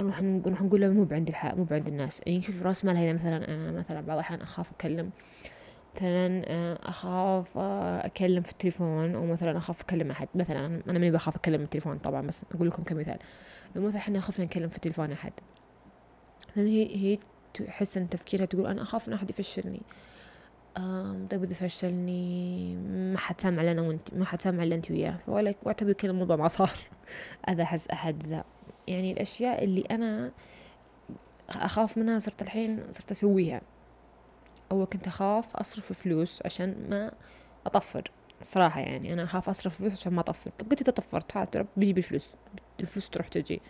نروح 0.00 0.22
نروح 0.22 0.62
نقول 0.62 0.80
له 0.80 0.88
مو 0.88 1.04
بعند 1.04 1.28
الحق 1.28 1.54
مو 1.54 1.64
بعند 1.64 1.88
الناس. 1.88 2.22
يعني 2.26 2.42
شوف 2.42 2.62
رأس 2.62 2.84
مالها 2.84 3.04
إذا 3.04 3.12
مثلا 3.12 3.48
أنا 3.48 3.72
مثلا 3.72 4.00
بعض 4.00 4.16
الأحيان 4.16 4.40
أخاف 4.40 4.70
أكلم. 4.72 5.10
مثلا 5.94 6.42
آه، 6.46 6.78
أخاف 6.82 7.58
آه، 7.58 8.06
أكلم 8.06 8.42
في 8.42 8.52
التليفون 8.52 9.14
أو 9.14 9.26
مثلا 9.26 9.58
أخاف 9.58 9.80
أكلم 9.80 10.10
أحد. 10.10 10.28
مثلا 10.34 10.66
أنا 10.66 10.98
ماني 10.98 11.10
بخاف 11.10 11.36
أكلم 11.36 11.62
التليفون 11.62 11.98
طبعا 11.98 12.26
بس 12.26 12.42
أقول 12.54 12.68
لكم 12.68 12.82
كمثال. 12.82 13.18
لو 13.76 13.82
مثلا 13.82 13.98
إحنا 13.98 14.20
خفنا 14.20 14.44
نكلم 14.44 14.68
في 14.68 14.76
التليفون 14.76 15.12
أحد 16.54 16.62
هي 16.62 16.96
هي 16.96 17.18
تحس 17.54 17.96
إن 17.96 18.08
تفكيرها 18.10 18.46
تقول 18.46 18.66
أنا 18.66 18.82
أخاف 18.82 19.08
إن 19.08 19.12
أحد 19.12 19.30
يفشلني؟ 19.30 19.82
طيب 21.30 21.44
إذا 21.44 21.54
فشلني 21.54 22.76
ما 23.12 23.18
حد 23.18 23.40
سامع 23.40 23.62
لنا 23.62 23.82
وانت 23.82 24.14
ما 24.14 24.24
حد 24.24 24.42
سامع 24.42 24.62
إلا 24.62 24.74
أنت 24.74 24.90
وياه. 24.90 25.18
ولا 25.26 25.54
وأعتبر 25.62 25.92
كل 25.92 26.10
الموضوع 26.10 26.36
ما 26.36 26.48
صار. 26.48 26.78
هذا 27.48 27.62
أحس 27.62 27.88
أحد 27.88 28.26
ذا. 28.26 28.44
يعني 28.88 29.12
الأشياء 29.12 29.64
اللي 29.64 29.80
أنا 29.80 30.30
أخاف 31.50 31.98
منها 31.98 32.18
صرت 32.18 32.42
الحين 32.42 32.82
صرت 32.92 33.10
أسويها. 33.10 33.60
أول 34.72 34.84
كنت 34.86 35.06
أخاف 35.06 35.56
أصرف 35.56 35.92
فلوس 35.92 36.42
عشان 36.44 36.86
ما 36.90 37.12
أطفر. 37.66 38.10
الصراحة 38.40 38.80
يعني 38.80 39.12
أنا 39.12 39.24
أخاف 39.24 39.48
أصرف 39.48 39.78
فلوس 39.78 39.92
عشان 39.92 40.12
ما 40.12 40.20
أطفر. 40.20 40.50
طب 40.58 40.70
قلت 40.70 40.80
إذا 40.82 40.92
طفرت 40.92 41.36
ها 41.36 41.44
ترى 41.44 41.66
بيجي 41.76 41.92
بالفلوس. 41.92 42.30
الفلوس 42.80 43.10
تروح 43.10 43.28
تجي. 43.28 43.60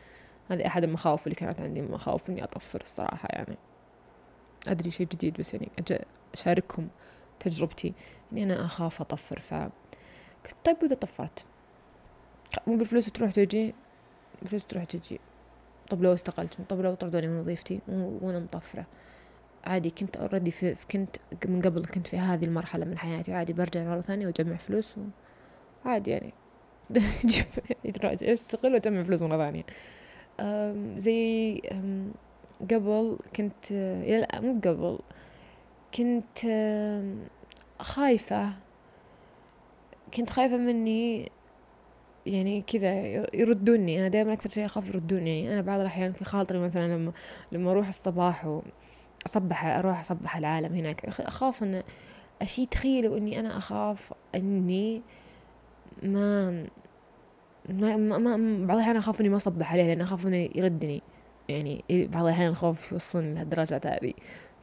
هذه 0.48 0.66
أحد 0.66 0.84
المخاوف 0.84 1.26
اللي 1.26 1.34
كانت 1.34 1.60
عندي 1.60 1.82
مخاوف 1.82 2.30
إني 2.30 2.44
أطفر 2.44 2.80
الصراحة 2.80 3.28
يعني. 3.32 3.56
أدري 4.68 4.90
شيء 4.90 5.06
جديد 5.06 5.36
بس 5.40 5.54
يعني 5.54 5.68
أشارككم 6.34 6.88
تجربتي. 7.40 7.94
إني 8.32 8.44
أنا 8.44 8.64
أخاف 8.64 9.00
أطفر 9.00 9.40
ف 9.40 9.54
طيب 10.64 10.76
وإذا 10.82 10.94
طفرت؟ 10.94 11.44
مو 12.66 12.76
بالفلوس 12.76 13.06
تروح 13.06 13.30
تجي؟ 13.30 13.74
الفلوس 14.42 14.66
تروح 14.66 14.84
تجي. 14.84 15.20
طب 15.90 16.02
لو 16.02 16.14
استقلت؟ 16.14 16.56
طب 16.68 16.80
لو 16.80 16.94
طردوني 16.94 17.28
من 17.28 17.40
وظيفتي؟ 17.40 17.80
وأنا 17.88 18.38
مطفرة. 18.38 18.86
عادي 19.64 19.90
كنت 19.90 20.16
اوريدي 20.16 20.50
في 20.50 20.76
كنت 20.90 21.16
من 21.46 21.62
قبل 21.62 21.86
كنت 21.86 22.06
في 22.06 22.18
هذه 22.18 22.44
المرحلة 22.44 22.84
من 22.84 22.98
حياتي. 22.98 23.32
عادي 23.32 23.52
برجع 23.52 23.84
مرة 23.84 24.00
ثانية 24.00 24.26
وأجمع 24.26 24.56
فلوس 24.56 24.94
عادي 25.84 26.10
يعني. 26.10 26.32
أشتغل 28.32 28.72
وأجمع 28.72 29.02
فلوس 29.02 29.22
مرة 29.22 29.44
ثانية. 29.44 29.64
زي 30.96 31.60
قبل 32.60 33.18
كنت 33.36 33.72
لا 34.06 34.40
مو 34.40 34.60
قبل 34.60 34.98
كنت 35.94 36.38
خايفة. 37.80 38.52
كنت 40.14 40.30
خايفة 40.30 40.56
مني 40.56 41.30
يعني 42.26 42.62
كذا 42.62 42.92
يردوني. 43.36 44.00
أنا 44.00 44.08
دائما 44.08 44.32
أكثر 44.32 44.50
شيء 44.50 44.66
أخاف 44.66 44.88
يردوني. 44.88 45.42
يعني 45.42 45.54
أنا 45.54 45.62
بعض 45.62 45.80
الأحيان 45.80 46.12
في 46.12 46.24
خاطري 46.24 46.58
مثلا 46.58 46.94
لما 46.96 47.12
لما 47.52 47.70
أروح 47.70 47.88
الصباح 47.88 48.46
وأصبح 49.26 49.64
أروح 49.64 50.00
أصبح 50.00 50.36
العالم 50.36 50.74
هناك 50.74 51.04
أخاف 51.04 51.62
أن 51.62 51.82
أشي 52.42 52.66
تخيلوا 52.66 53.18
إني 53.18 53.40
أنا 53.40 53.56
أخاف 53.56 54.12
إني 54.34 55.02
ما 56.02 56.66
ما, 57.68 57.96
ما 57.96 58.66
بعض 58.66 58.76
الأحيان 58.76 58.96
أخاف 58.96 59.20
إني 59.20 59.28
ما 59.28 59.36
أصبح 59.36 59.72
عليه 59.72 59.82
لأن 59.84 60.00
أخاف 60.00 60.26
إنه 60.26 60.48
يردني. 60.54 61.02
يعني 61.48 61.84
بعض 61.90 62.24
الأحيان 62.24 62.48
الخوف 62.48 62.92
يوصلني 62.92 63.34
لهالدرجات 63.34 63.86
هذه. 63.86 64.14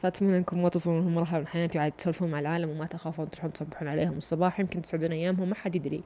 فأتمنى 0.01 0.37
أنكم 0.37 0.61
ما 0.61 0.69
توصلون 0.69 1.07
لمرحلة 1.07 1.39
من 1.39 1.47
حياتي 1.47 1.77
وعاد 1.77 1.91
تسولفون 1.91 2.31
مع 2.31 2.39
العالم 2.39 2.69
وما 2.69 2.85
تخافون 2.85 3.29
تروحون 3.29 3.53
تصبحون 3.53 3.87
عليهم 3.87 4.17
الصباح. 4.17 4.59
يمكن 4.59 4.81
تسعدون 4.81 5.11
أيامهم 5.11 5.49
ما 5.49 5.55
حد 5.55 5.75
يدري. 5.75 6.03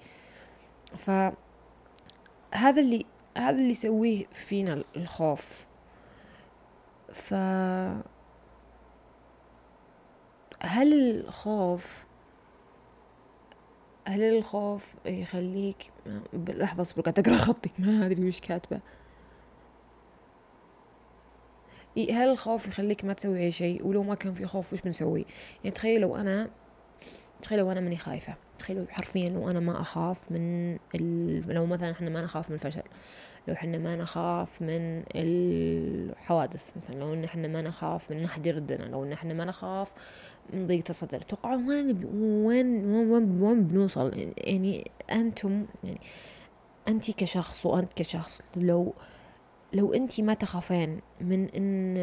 ف 0.97 1.09
هذا 2.53 2.81
اللي 2.81 3.05
هذا 3.37 3.57
اللي 3.57 3.69
يسويه 3.69 4.25
فينا 4.31 4.83
الخوف. 4.97 5.65
ف 7.13 7.33
هل 10.61 10.93
الخوف 10.93 12.05
هل 14.07 14.23
الخوف 14.23 14.95
يخليك 15.05 15.91
لحظة 16.33 16.81
اصبر 16.81 17.01
قاعد 17.01 17.19
اقرا 17.19 17.37
خطي. 17.37 17.69
ما 17.79 18.05
أدري 18.05 18.27
وش 18.27 18.39
كاتبة. 18.39 18.79
هل 21.97 22.29
الخوف 22.29 22.67
يخليك 22.67 23.05
ما 23.05 23.13
تسوي 23.13 23.39
أي 23.39 23.51
شيء؟ 23.51 23.87
ولو 23.87 24.03
ما 24.03 24.15
كان 24.15 24.33
في 24.33 24.45
خوف 24.45 24.73
وش 24.73 24.81
بنسوي؟ 24.81 25.25
يعني 25.63 25.75
تخيل 25.75 26.01
لو 26.01 26.15
أنا 26.15 26.49
تخيل 27.41 27.59
لو 27.59 27.71
أنا 27.71 27.79
ماني 27.79 27.97
خايفة. 27.97 28.35
تخيلوا 28.59 28.85
حرفيا 28.89 29.29
لو 29.29 29.49
أنا 29.49 29.59
ما 29.59 29.81
أخاف 29.81 30.31
من 30.31 30.77
ال... 30.95 31.53
لو 31.53 31.65
مثلا 31.65 31.91
إحنا 31.91 32.09
ما 32.09 32.21
نخاف 32.21 32.49
من 32.49 32.55
الفشل. 32.55 32.83
لو 33.47 33.53
إحنا 33.53 33.77
ما 33.77 33.95
نخاف 33.95 34.61
من 34.61 35.03
الحوادث 35.15 36.63
مثلا 36.75 36.95
لو 36.95 37.13
إن 37.13 37.23
إحنا 37.23 37.47
ما 37.47 37.61
نخاف 37.61 38.11
من 38.11 38.23
احد 38.23 38.45
يردنا 38.45 38.83
لو 38.83 39.03
إن 39.03 39.11
إحنا 39.11 39.33
ما 39.33 39.45
نخاف 39.45 39.93
ضيقة 40.55 40.89
الصدر 40.89 41.21
توقعوا 41.21 41.55
وين 41.67 42.05
وين 42.45 42.85
وين 42.85 43.41
وين 43.41 43.63
بنوصل؟ 43.63 44.33
يعني 44.37 44.91
أنتم 45.11 45.65
يعني 45.83 46.01
انت 46.87 47.11
كشخص 47.11 47.65
وأنت 47.65 47.93
كشخص 47.93 48.41
لو 48.55 48.93
لو 49.73 49.93
انت 49.93 50.21
ما 50.21 50.33
تخافين 50.33 50.99
من 51.21 51.49
ان 51.49 51.93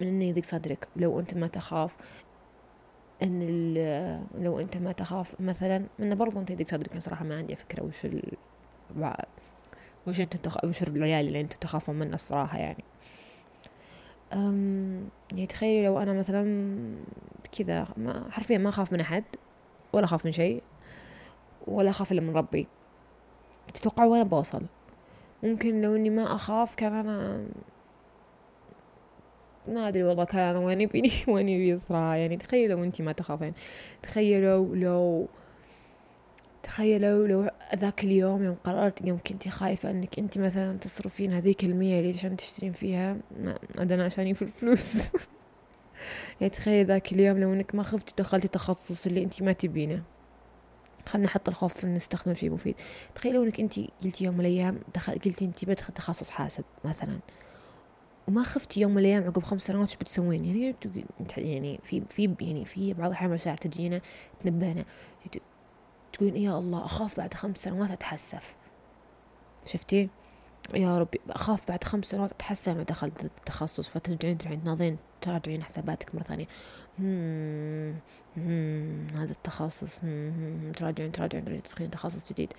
من 0.00 0.06
إنه 0.06 0.24
يضيق 0.24 0.44
صدرك 0.44 0.88
لو 0.96 1.20
أنت 1.20 1.34
ما 1.34 1.46
تخاف 1.46 1.96
إن 3.22 3.74
لو 4.38 4.60
أنت 4.60 4.76
ما 4.76 4.92
تخاف 4.92 5.40
مثلا 5.40 5.86
من 5.98 6.14
برضو 6.14 6.40
أنت 6.40 6.50
يضيق 6.50 6.66
صدرك 6.66 6.98
صراحة 6.98 7.24
ما 7.24 7.36
عندي 7.36 7.56
فكرة 7.56 7.82
وش 7.84 8.04
ال... 8.04 8.22
وش 10.06 10.20
أنتم 10.20 10.38
تخ... 10.38 10.64
وش 10.64 10.82
العيال 10.82 11.26
اللي 11.26 11.40
أنتم 11.40 11.58
تخافون 11.60 11.98
منه 11.98 12.14
الصراحة 12.14 12.58
يعني. 12.58 12.84
أم... 14.32 15.08
يعني 15.32 15.46
تخيلي 15.46 15.86
لو 15.86 15.98
أنا 15.98 16.12
مثلا 16.12 16.42
كذا 17.58 17.86
ما 17.96 18.30
حرفيا 18.30 18.58
ما 18.58 18.68
أخاف 18.68 18.92
من 18.92 19.00
أحد 19.00 19.24
ولا 19.92 20.04
أخاف 20.04 20.26
من 20.26 20.32
شيء 20.32 20.62
ولا 21.66 21.90
أخاف 21.90 22.12
إلا 22.12 22.20
من 22.20 22.36
ربي. 22.36 22.66
تتوقعوا 23.74 24.12
وين 24.12 24.24
بوصل 24.24 24.62
ممكن 25.42 25.80
لو 25.82 25.96
إني 25.96 26.10
ما 26.10 26.34
أخاف 26.34 26.74
كان 26.74 26.92
أنا 26.92 27.46
ما 29.68 29.88
أدري 29.88 30.02
والله 30.04 30.24
كان 30.24 30.40
أنا 30.40 30.58
وين 30.58 30.80
يبيني؟ 30.80 31.10
وين 31.28 31.48
يبي 31.48 31.76
صراحة 31.76 32.14
يعني 32.14 32.36
تخيلوا 32.36 32.84
انتي 32.84 33.02
ما 33.02 33.12
تخافين. 33.12 33.52
تخيلوا 34.02 34.76
لو 34.76 35.28
تخيلوا 36.62 37.26
لو 37.28 37.50
ذاك 37.76 38.04
اليوم 38.04 38.42
يوم 38.44 38.56
قررت 38.64 39.06
يوم 39.06 39.18
كنتي 39.26 39.50
خايفة 39.50 39.90
إنك 39.90 40.18
انتي 40.18 40.40
مثلا 40.40 40.78
تصرفين 40.78 41.32
هذيك 41.32 41.64
المية 41.64 42.00
اللي 42.00 42.12
عشان 42.12 42.36
تشترين 42.36 42.72
فيها؟ 42.72 43.16
ما 43.40 44.04
عشان 44.04 44.32
في 44.32 44.42
الفلوس. 44.42 44.98
يعني 46.40 46.50
تخيل 46.50 46.86
ذاك 46.86 47.12
اليوم 47.12 47.38
لو 47.38 47.52
انك 47.52 47.74
ما 47.74 47.82
خفتي 47.82 48.14
دخلتي 48.18 48.48
تخصص 48.48 49.06
اللي 49.06 49.22
انتي 49.22 49.44
ما 49.44 49.52
تبينه. 49.52 50.02
خلنا 51.06 51.26
نحط 51.26 51.48
الخوف 51.48 51.74
في 51.74 51.86
نستخدم 51.86 52.34
شيء 52.34 52.50
مفيد. 52.50 52.74
تخيلوا 53.14 53.44
انك 53.44 53.60
انت 53.60 53.80
قلتي 54.04 54.24
يوم 54.24 54.34
من 54.34 54.40
الأيام 54.40 54.80
دخل 54.94 55.12
قلتي 55.12 55.44
انت 55.44 55.64
بدخل 55.64 55.94
تخصص 55.94 56.30
حاسب 56.30 56.64
مثلا. 56.84 57.18
وما 58.28 58.42
خفتي 58.42 58.80
يوم 58.80 58.92
من 58.92 58.98
الأيام 58.98 59.24
عقب 59.24 59.42
خمس 59.42 59.62
سنوات 59.62 59.90
شو 59.90 59.98
بتسوين؟ 59.98 60.44
يعني 60.44 60.74
يعني 61.36 61.80
في 61.82 62.02
في 62.10 62.34
يعني 62.40 62.64
في 62.64 62.94
بعض 62.94 63.06
الأحيان 63.06 63.30
مشاعر 63.30 63.56
تجينا 63.56 64.00
تنبهنا. 64.40 64.84
تقولين 66.12 66.36
يا 66.36 66.58
الله 66.58 66.84
أخاف 66.84 67.16
بعد 67.16 67.34
خمس 67.34 67.58
سنوات 67.58 67.90
أتحسف. 67.90 68.56
شفتي؟ 69.66 70.08
يا 70.74 70.98
ربي 70.98 71.20
أخاف 71.30 71.68
بعد 71.68 71.84
خمس 71.84 72.04
سنوات 72.04 72.32
أتحسن 72.32 72.76
ما 72.76 72.82
دخلت 72.82 73.24
التخصص 73.24 73.88
فترجعين 73.88 74.38
ترجعين 74.38 74.62
تناظرين 74.62 74.96
تراجعين 75.20 75.62
حساباتك 75.62 76.14
مرة 76.14 76.22
ثانية. 76.22 76.46
هذا 79.14 79.30
التخصص 79.30 79.98
تراجعين 80.76 81.12
تراجعين 81.12 81.62
تدخلين 81.62 81.90
تخصص 81.90 82.32
جديد. 82.32 82.52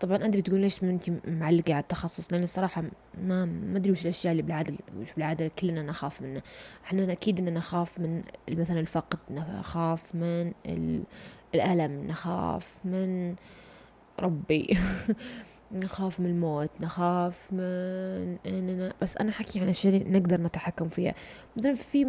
طبعا 0.00 0.24
أدري 0.24 0.42
تقول 0.42 0.60
ليش 0.60 0.84
انت 0.84 1.10
معلقة 1.24 1.74
على 1.74 1.82
التخصص 1.82 2.32
لأن 2.32 2.42
الصراحة 2.42 2.82
ما 3.22 3.44
ما 3.44 3.78
أدري 3.78 3.92
وش 3.92 4.02
الأشياء 4.02 4.32
اللي 4.32 4.42
بالعاده 4.42 4.74
وش 4.96 5.12
بالعادة 5.12 5.50
كلنا 5.58 5.82
نخاف 5.82 6.22
منه 6.22 6.42
إحنا 6.84 7.12
أكيد 7.12 7.38
إننا 7.38 7.50
نخاف 7.50 7.98
من 7.98 8.22
مثلا 8.50 8.80
الفقد 8.80 9.18
نخاف 9.30 10.14
من 10.14 10.52
الألم 11.54 12.06
نخاف 12.06 12.78
من 12.84 13.34
ربي. 14.20 14.76
نخاف 15.72 16.20
من 16.20 16.26
الموت 16.26 16.70
نخاف 16.80 17.52
من 17.52 18.36
اننا 18.46 18.92
بس 19.02 19.16
أنا 19.16 19.32
حكي 19.32 19.60
عن 19.60 19.68
أشياء 19.68 20.10
نقدر 20.10 20.40
نتحكم 20.40 20.88
فيها. 20.88 21.14
مثلا 21.56 21.74
في 21.74 22.04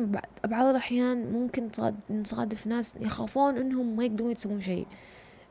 بعض 0.47 0.65
الأحيان 0.65 1.31
ممكن 1.31 1.69
نصادف 2.09 2.67
ناس 2.67 2.95
يخافون 2.95 3.57
إنهم 3.57 3.95
ما 3.95 4.05
يقدرون 4.05 4.31
يسوون 4.31 4.61
شيء. 4.61 4.87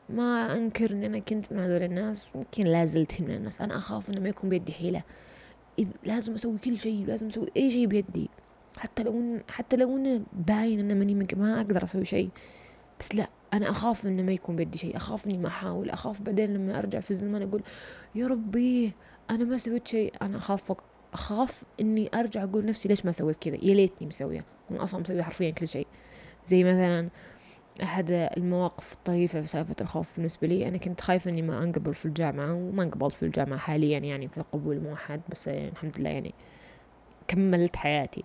ما 0.09 0.57
أنكر 0.57 0.91
إن 0.91 1.03
أنا 1.03 1.19
كنت 1.19 1.53
من 1.53 1.59
هذول 1.59 1.83
الناس 1.83 2.27
يمكن 2.35 2.63
لا 2.63 2.85
زلت 2.85 3.21
من 3.21 3.31
الناس. 3.31 3.61
أنا 3.61 3.77
أخاف 3.77 4.09
إنه 4.09 4.21
ما 4.21 4.29
يكون 4.29 4.49
بيدي 4.49 4.73
حيلة. 4.73 5.03
إذ 5.79 5.87
لازم 6.03 6.33
أسوي 6.33 6.57
كل 6.57 6.77
شيء 6.77 7.05
لازم 7.05 7.27
أسوي 7.27 7.51
أي 7.57 7.71
شيء 7.71 7.87
بيدي. 7.87 8.29
حتى 8.77 9.03
لو 9.03 9.39
حتى 9.49 9.75
لو 9.75 9.97
إنه 9.97 10.21
باين 10.33 10.79
إنه 10.79 10.93
ماني 10.93 11.27
ما 11.35 11.57
أقدر 11.61 11.83
أسوي 11.83 12.05
شيء. 12.05 12.29
بس 12.99 13.15
لا. 13.15 13.27
أنا 13.53 13.69
أخاف 13.69 14.05
إنه 14.05 14.23
ما 14.23 14.31
يكون 14.31 14.55
بدي 14.55 14.77
شيء 14.77 14.97
أخاف 14.97 15.27
إني 15.27 15.37
ما 15.37 15.47
أحاول 15.47 15.89
أخاف 15.89 16.21
بعدين 16.21 16.53
لما 16.53 16.79
أرجع 16.79 16.99
في 16.99 17.11
الزمان 17.11 17.41
أقول 17.41 17.63
يا 18.15 18.27
ربي 18.27 18.93
أنا 19.29 19.43
ما 19.43 19.57
سويت 19.57 19.87
شيء. 19.87 20.13
أنا 20.21 20.37
أخاف 20.37 20.73
أخاف 21.13 21.63
إني 21.81 22.09
أرجع 22.15 22.43
أقول 22.43 22.65
نفسي 22.65 22.89
ليش 22.89 23.05
ما 23.05 23.11
سويت 23.11 23.37
كذا؟ 23.41 23.55
يا 23.55 23.73
ليتني 23.73 24.07
مسوية. 24.07 24.45
أنا 24.71 24.83
أصلا 24.83 25.01
مسوية 25.01 25.21
حرفيا 25.21 25.49
كل 25.51 25.67
شيء. 25.67 25.87
زي 26.47 26.63
مثلا 26.63 27.09
أحد 27.83 28.11
المواقف 28.11 28.93
الطريفة 28.93 29.41
في 29.41 29.47
سالفة 29.47 29.75
الخوف 29.81 30.15
بالنسبة 30.15 30.47
لي. 30.47 30.67
أنا 30.67 30.77
كنت 30.77 31.01
خايفة 31.01 31.31
إني 31.31 31.41
ما 31.41 31.63
أنقبل 31.63 31.93
في 31.93 32.05
الجامعة 32.05 32.53
وما 32.53 32.83
انقبلت 32.83 33.13
في 33.13 33.23
الجامعة 33.23 33.59
حاليا 33.59 33.99
يعني 33.99 34.27
في 34.27 34.43
قبول 34.53 34.79
موحد 34.79 35.21
بس 35.29 35.47
يعني 35.47 35.69
الحمد 35.69 35.99
لله 35.99 36.09
يعني 36.09 36.33
كملت 37.27 37.75
حياتي. 37.75 38.23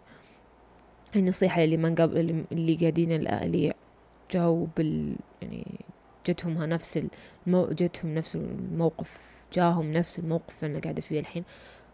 النصيحة 1.17 1.65
اللي 1.65 1.77
ما 1.77 1.89
انقبل 1.89 2.45
اللي 2.53 2.75
قاعدين 2.75 3.13
اللي 3.13 3.75
جاوا 4.31 4.67
بال 4.77 5.17
يعني 5.43 5.67
جتهم 6.27 6.63
نفس 6.63 6.99
المو... 7.47 7.67
جتهم 7.67 8.15
نفس 8.15 8.35
الموقف 8.35 9.35
جاهم 9.53 9.93
نفس 9.93 10.19
الموقف 10.19 10.65
اللي 10.65 10.79
قاعدة 10.81 11.01
فيه 11.01 11.21
الحين. 11.21 11.45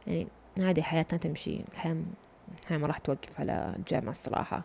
يعني 0.06 0.26
عادي 0.58 0.82
حياتنا 0.82 1.18
تمشي. 1.18 1.60
الحياة 1.72 1.96
الحياة 2.62 2.78
ما 2.78 2.86
راح 2.86 2.98
توقف 2.98 3.40
على 3.40 3.74
الجامعة 3.78 4.10
الصراحة. 4.10 4.62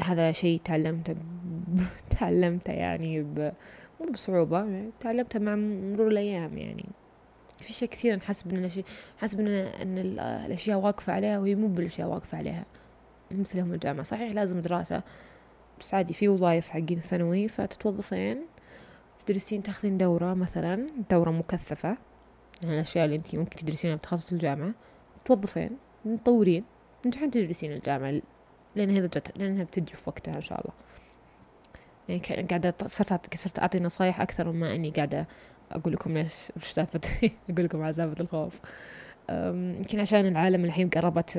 هذا 0.00 0.32
شيء 0.32 0.60
تعلمته 0.64 1.12
ب... 1.12 1.80
تعلمته 2.18 2.72
يعني 2.72 3.22
ب... 3.22 3.52
مو 4.00 4.12
بصعوبة 4.12 4.58
يعني 4.58 4.90
تعلمته 5.00 5.38
مع 5.38 5.56
مرور 5.56 6.08
الأيام 6.08 6.58
يعني. 6.58 6.84
في 7.58 7.70
اشياء 7.70 7.90
كثير 7.90 8.16
نحسب 8.16 8.50
ان 8.50 8.56
الاشياء 8.58 8.86
نحسب 9.18 9.40
إن 9.40 9.48
ان 9.48 9.98
الأشياء 10.46 10.78
واقفة 10.78 11.12
عليها 11.12 11.38
وهي 11.38 11.54
مو 11.54 11.66
بالأشياء 11.66 12.08
واقفة 12.08 12.38
عليها. 12.38 12.64
مثلهم 13.30 13.72
الجامعة. 13.72 14.02
صحيح 14.02 14.32
لازم 14.32 14.60
دراسة. 14.60 15.02
بس 15.80 15.94
عادي 15.94 16.14
في 16.14 16.28
وظايف 16.28 16.68
حقين 16.68 17.00
ثانوي 17.00 17.48
فتتوظفين. 17.48 18.38
تدرسين 19.26 19.62
تاخذين 19.62 19.98
دورة 19.98 20.34
مثلا 20.34 20.86
دورة 21.10 21.30
مكثفة 21.30 21.96
يعني 22.62 22.74
الأشياء 22.74 23.04
اللي 23.04 23.16
أنتي 23.16 23.36
ممكن 23.38 23.56
تدرسينها 23.56 23.96
بتخصص 23.96 24.32
الجامعة. 24.32 24.72
توظفين 25.24 25.70
متطورين 26.04 26.64
تروحين 27.02 27.30
تدرسين 27.30 27.72
الجامعة 27.72 28.20
لأن 28.76 28.96
هذا 28.96 29.06
جت 29.06 29.38
لأنها 29.38 29.64
بتجي 29.64 29.94
في 29.94 30.02
وقتها 30.06 30.36
إن 30.36 30.40
شاء 30.40 30.60
الله. 30.60 30.72
يعني 32.08 32.46
قاعدة 32.48 32.74
صرت 32.86 33.34
صرت 33.34 33.58
أعطي 33.58 33.80
نصايح 33.80 34.20
أكثر 34.20 34.52
مما 34.52 34.74
إني 34.74 34.90
قاعدة 34.90 35.26
أقول 35.72 35.92
لكم 35.92 36.18
ليش 36.18 36.52
وش 36.56 36.64
سالفة 36.64 37.00
أقول 37.50 37.64
لكم 37.64 37.82
على 37.82 37.92
سالفة 37.92 38.20
الخوف. 38.20 38.60
يمكن 39.78 40.00
عشان 40.00 40.26
العالم 40.26 40.64
الحين 40.64 40.88
قربت 40.88 41.38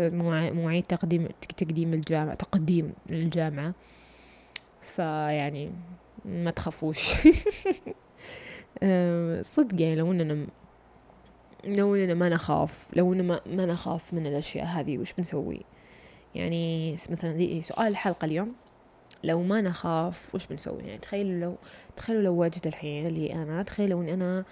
مواعيد 0.53 0.83
تقديم 0.83 1.27
تقديم 1.57 1.93
الجامعة 1.93 2.35
تقديم 2.35 2.93
الجامعة 3.09 3.73
فيعني 4.87 5.71
ما 6.25 6.51
تخافوش. 6.51 7.13
صدق 9.41 9.81
يعني 9.81 9.95
لو 9.95 10.11
إننا 10.11 10.47
لو 11.65 11.95
إننا 11.95 12.13
ما 12.13 12.29
نخاف 12.29 12.87
لو 12.93 13.13
إننا 13.13 13.41
ما, 13.45 13.65
نخاف 13.65 14.13
من 14.13 14.27
الأشياء 14.27 14.65
هذه 14.65 14.97
وش 14.97 15.13
بنسوي؟ 15.13 15.61
يعني 16.35 16.93
مثلا 16.93 17.31
دي 17.31 17.61
سؤال 17.61 17.87
الحلقة 17.87 18.25
اليوم. 18.25 18.53
لو 19.23 19.43
ما 19.43 19.61
نخاف 19.61 20.35
وش 20.35 20.47
بنسوي؟ 20.47 20.83
يعني 20.83 20.97
تخيلوا 20.97 21.39
لو 21.39 21.55
تخيلوا 21.97 22.21
لو 22.21 22.35
واجد 22.35 22.67
الحين 22.67 23.07
اللي 23.07 23.33
أنا 23.33 23.63
تخيلوا 23.63 24.03
إن 24.03 24.09
أنا 24.09 24.45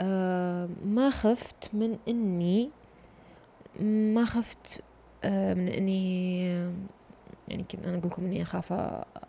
آه 0.00 0.68
ما 0.84 1.10
خفت 1.10 1.74
من 1.74 1.98
اني 2.08 2.70
ما 3.80 4.24
خفت 4.24 4.80
آه 5.24 5.54
من 5.54 5.68
إني 5.68 6.70
يعني 7.48 7.62
كنت 7.62 7.84
أنا 7.84 7.98
أقول 7.98 8.10
لكم 8.10 8.24
إني 8.24 8.42
أخاف 8.42 8.72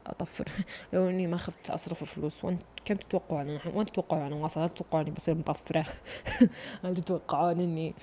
أطفر. 0.07 0.45
لو 0.93 1.09
إني 1.09 1.27
ما 1.27 1.37
خفت 1.37 1.69
أصرف 1.69 2.03
فلوس 2.03 2.45
وأنت 2.45 2.61
كم 2.85 2.95
تتوقعون 2.95 3.49
أنا؟ 3.49 3.59
وين 3.75 3.85
تتوقعون 3.85 4.21
أنا؟ 4.21 4.35
واصل 4.35 4.61
لا 4.61 4.67
تتوقعوني 4.67 5.11
بصير 5.11 5.35
مطفرة. 5.35 5.85
هل 6.83 6.95
تتوقعون 6.95 7.59
إني 7.59 7.93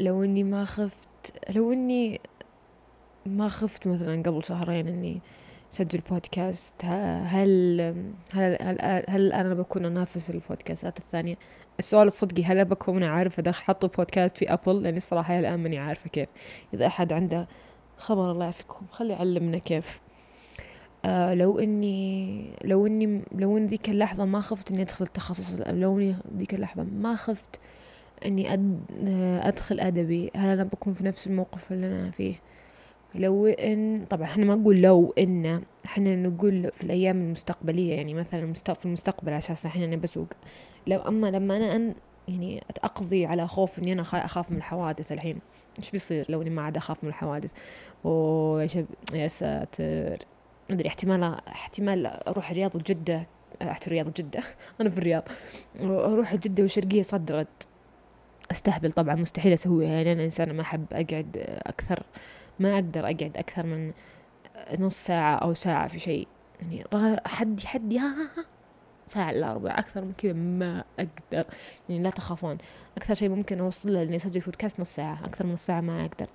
لو 0.00 0.24
إني 0.24 0.42
ما 0.42 0.64
خفت 0.64 1.32
لو 1.50 1.72
إني 1.72 2.20
ما 3.26 3.48
خفت 3.48 3.86
مثلا 3.86 4.22
قبل 4.22 4.44
شهرين 4.44 4.88
إني 4.88 5.20
سجل 5.70 6.00
بودكاست 6.10 6.84
هل 7.24 7.80
هل 8.32 8.56
هل, 8.60 9.04
هل 9.08 9.32
أنا 9.32 9.54
بكون 9.54 9.84
أنافس 9.84 10.30
البودكاستات 10.30 10.98
الثانية؟ 10.98 11.38
السؤال 11.78 12.06
الصدقي 12.06 12.44
هل 12.44 12.64
بكون 12.64 13.02
عارفه 13.02 13.42
ده 13.42 13.52
حط 13.52 13.84
البودكاست 13.84 14.36
في 14.36 14.52
ابل 14.52 14.82
لأني 14.82 14.96
الصراحه 14.96 15.38
الآن 15.38 15.60
ماني 15.60 15.78
عارفة 15.78 16.10
كيف. 16.10 16.28
إذا 16.74 16.86
أحد 16.86 17.12
عنده 17.12 17.48
خبر 17.96 18.30
الله 18.32 18.44
يعافيكم. 18.44 18.86
خلي 18.92 19.12
يعلمنا 19.12 19.58
كيف. 19.58 20.00
آه 21.04 21.34
لو 21.34 21.58
إني 21.58 22.44
لو 22.64 22.86
إني 22.86 23.22
لو 23.32 23.56
ان 23.58 23.66
ذيك 23.66 23.88
اللحظة 23.88 24.24
ما 24.24 24.40
خفت 24.40 24.70
إني 24.70 24.82
أدخل 24.82 25.04
التخصص 25.04 25.60
لو 25.66 25.98
إني 25.98 26.16
ذيك 26.36 26.54
اللحظة 26.54 26.82
ما 26.82 27.16
خفت 27.16 27.60
إني 28.26 28.52
أد 28.52 28.80
أدخل 29.42 29.80
أدبي 29.80 30.30
هل 30.36 30.48
أنا 30.48 30.64
بكون 30.64 30.94
في 30.94 31.04
نفس 31.04 31.26
الموقف 31.26 31.72
اللي 31.72 31.86
أنا 31.86 32.10
فيه؟ 32.10 32.34
لو 33.14 33.46
إن 33.46 34.06
طبعا 34.10 34.24
إحنا 34.24 34.44
ما 34.44 34.54
نقول 34.54 34.82
لو 34.82 35.14
إن 35.18 35.62
إحنا 35.84 36.16
نقول 36.16 36.70
في 36.72 36.84
الأيام 36.84 37.16
المستقبلية 37.16 37.94
يعني 37.94 38.14
مثلا 38.14 38.52
في 38.52 38.84
المستقبل 38.84 39.32
عشان 39.32 39.56
إحنا 39.66 39.84
أنا 39.84 39.96
بسوق. 39.96 40.28
لو 40.86 40.98
أما 40.98 41.30
لما 41.30 41.56
أنا 41.56 41.76
أن 41.76 41.94
يعني 42.28 42.64
اقضي 42.84 43.26
على 43.26 43.46
خوف 43.46 43.78
إني 43.78 43.92
أنا 43.92 44.02
أخاف 44.02 44.50
من 44.50 44.56
الحوادث 44.56 45.12
الحين. 45.12 45.38
إيش 45.78 45.90
بيصير 45.90 46.26
لو 46.28 46.42
إني 46.42 46.50
ما 46.50 46.62
عاد 46.62 46.76
أخاف 46.76 47.04
من 47.04 47.08
الحوادث؟ 47.08 47.50
ويا 48.04 48.86
يا 49.12 49.28
ساتر. 49.28 50.16
أدري 50.70 50.88
احتمال 50.88 51.24
احتمال 51.48 52.06
أروح 52.06 52.50
الرياض 52.50 52.76
وجدة. 52.76 53.26
رحت 53.62 53.86
الرياض 53.86 54.06
وجدة. 54.06 54.40
أنا 54.80 54.90
في 54.90 54.98
الرياض. 54.98 55.28
أروح 55.80 56.34
جدة 56.34 56.62
والشرقية 56.62 57.02
صدرت. 57.02 57.66
أستهبل 58.50 58.92
طبعا 58.92 59.14
مستحيل 59.14 59.52
أسويها. 59.52 59.90
يعني 59.90 60.12
أنا 60.12 60.24
إنسانة 60.24 60.52
ما 60.52 60.62
أحب 60.62 60.86
أقعد 60.92 61.60
أكثر 61.66 62.02
ما 62.58 62.74
أقدر 62.74 63.00
أقعد 63.00 63.32
أكثر 63.36 63.66
من 63.66 63.92
نص 64.78 64.96
ساعة 64.96 65.36
أو 65.36 65.54
ساعة 65.54 65.88
في 65.88 65.98
شيء. 65.98 66.28
يعني 66.62 66.84
ها 66.92 67.20
ها 67.98 68.30
ها. 68.36 68.44
ساعة 69.12 69.30
إلا 69.30 69.52
ربع 69.52 69.78
أكثر 69.78 70.04
من 70.04 70.12
كذا 70.18 70.32
ما 70.32 70.84
أقدر. 70.98 71.44
يعني 71.88 72.02
لا 72.02 72.10
تخافون. 72.10 72.58
أكثر 72.96 73.14
شيء 73.14 73.28
ممكن 73.28 73.60
أوصل 73.60 73.92
له 73.92 74.02
إني 74.02 74.16
أسجل 74.16 74.40
بودكاست 74.40 74.80
نص 74.80 74.94
ساعة 74.94 75.24
أكثر 75.24 75.46
من 75.46 75.52
نص 75.52 75.66
ساعة 75.66 75.80
ما 75.80 76.04
أقدر. 76.04 76.28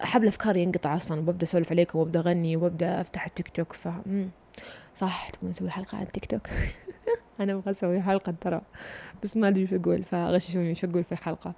حبل 0.00 0.28
أفكاري 0.28 0.62
ينقطع 0.62 0.96
أصلا 0.96 1.20
وببدأ 1.20 1.44
أسولف 1.44 1.72
عليكم 1.72 1.98
وببدأ 1.98 2.20
أغني 2.20 2.56
وببدأ 2.56 3.00
أفتح 3.00 3.26
التيك 3.26 3.48
توك. 3.48 3.72
ف 3.72 3.88
صح 4.96 5.30
تبغى 5.30 5.50
نسوي 5.50 5.70
حلقة 5.70 5.96
عن 5.98 6.02
التيك 6.02 6.26
توك؟ 6.26 6.42
أنا 7.40 7.52
أبغى 7.52 7.70
أسوي 7.70 8.02
حلقة 8.02 8.34
ترى 8.40 8.60
بس 9.22 9.36
ما 9.36 9.48
أدري 9.48 9.66
شو 9.66 9.76
أقول 9.76 10.04
فغششوني 10.04 10.74
شو 10.74 10.86
أقول 10.86 11.04
في 11.04 11.12
الحلقة. 11.12 11.54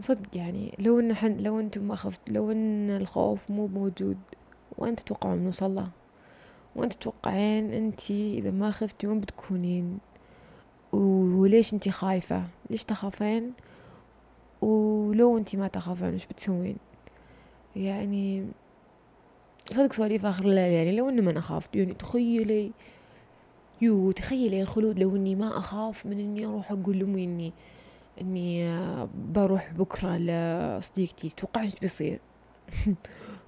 صدق 0.00 0.36
يعني 0.36 0.74
لو 0.78 1.00
إن 1.00 1.14
حن 1.14 1.36
لو 1.36 1.60
أنتم 1.60 1.82
ما 1.88 1.94
خفت 1.94 2.20
لو 2.28 2.52
إن 2.52 2.90
الخوف 2.90 3.50
مو 3.50 3.66
موجود 3.66 4.18
وين 4.78 4.96
تتوقعون 4.96 5.38
نوصل 5.38 5.74
له؟ 5.74 5.88
وين 6.76 6.88
تتوقعين 6.88 7.72
أنتي 7.72 8.38
إذا 8.38 8.50
ما 8.50 8.70
خفتي 8.70 9.06
وين 9.06 9.20
بتكونين؟ 9.20 9.98
وليش 10.92 11.74
أنتي 11.74 11.90
خايفة؟ 11.90 12.44
ليش 12.70 12.84
تخافين؟ 12.84 13.52
ولو 14.62 15.38
انتي 15.38 15.56
ما 15.56 15.68
تخافين 15.68 16.14
وش 16.14 16.26
بتسوين؟ 16.26 16.76
يعني 17.76 18.46
صدق 19.70 19.92
سواليف 19.92 20.26
آخر 20.26 20.44
الليل 20.44 20.72
يعني 20.72 20.96
لو 20.96 21.08
اني 21.08 21.20
ما 21.20 21.38
اخاف 21.38 21.68
يعني 21.74 21.94
تخيلي 21.94 22.70
يو 23.80 24.12
تخيلي 24.12 24.58
يا 24.58 24.64
خلود 24.64 24.98
لو 24.98 25.16
اني 25.16 25.34
ما 25.34 25.58
أخاف 25.58 26.06
من 26.06 26.18
إني 26.18 26.46
أروح 26.46 26.72
أقول 26.72 26.98
لأمي 26.98 27.24
إني 27.24 27.52
إني 28.20 28.76
بروح 29.14 29.72
بكرة 29.72 30.16
لصديقتي 30.16 31.28
توقعي 31.28 31.64
إيش 31.64 31.74
بيصير؟ 31.80 32.20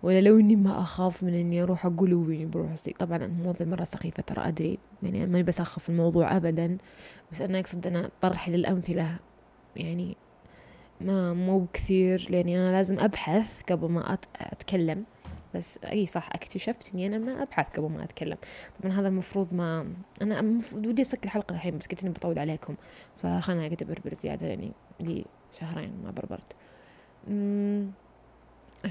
ولا 0.02 0.20
لو 0.20 0.38
إني 0.38 0.56
ما 0.56 0.80
أخاف 0.80 1.22
من 1.22 1.34
إني 1.34 1.62
أروح 1.62 1.86
أقول 1.86 2.10
لامي 2.10 2.46
بروح 2.46 2.74
صديق 2.74 2.98
طبعا 2.98 3.16
الموضوع 3.24 3.66
مرة 3.66 3.84
سخيفة 3.84 4.22
ترى 4.22 4.48
أدري. 4.48 4.78
يعني 5.02 5.26
ماني 5.26 5.42
بسخف 5.42 5.90
الموضوع 5.90 6.36
ابدا. 6.36 6.78
بس 7.32 7.40
أنا 7.40 7.60
أقصد 7.60 7.86
أنا 7.86 8.10
طرحي 8.20 8.52
للأمثلة. 8.52 9.16
يعني 9.76 10.16
ما 11.00 11.32
مو 11.32 11.66
كثير. 11.72 12.26
لاني 12.30 12.58
أنا 12.58 12.72
لازم 12.72 13.00
أبحث 13.00 13.62
قبل 13.70 13.88
ما 13.88 14.18
أتكلم. 14.36 15.04
بس 15.54 15.78
أي 15.78 16.06
صح 16.06 16.30
اكتشفت 16.32 16.94
إني 16.94 17.06
أنا 17.06 17.18
ما 17.18 17.42
أبحث 17.42 17.66
قبل 17.76 17.90
ما 17.90 18.04
أتكلم. 18.04 18.36
طبعا 18.82 19.00
هذا 19.00 19.08
المفروض 19.08 19.54
ما 19.54 19.86
أنا 20.22 20.40
المفروض 20.40 20.86
ودي 20.86 21.02
اسكر 21.02 21.24
الحلقة 21.24 21.54
الحين 21.54 21.78
بس 21.78 21.86
قلت 21.86 22.02
إني 22.02 22.12
بطول 22.12 22.38
عليكم. 22.38 22.74
فخلنا 23.16 23.60
قاعدة 23.60 23.76
ابربر 23.82 24.14
زياده 24.14 24.46
يعني 24.46 24.72
لي 25.00 25.24
شهرين 25.60 25.92
ما 26.04 26.10
بربرت. 26.10 26.56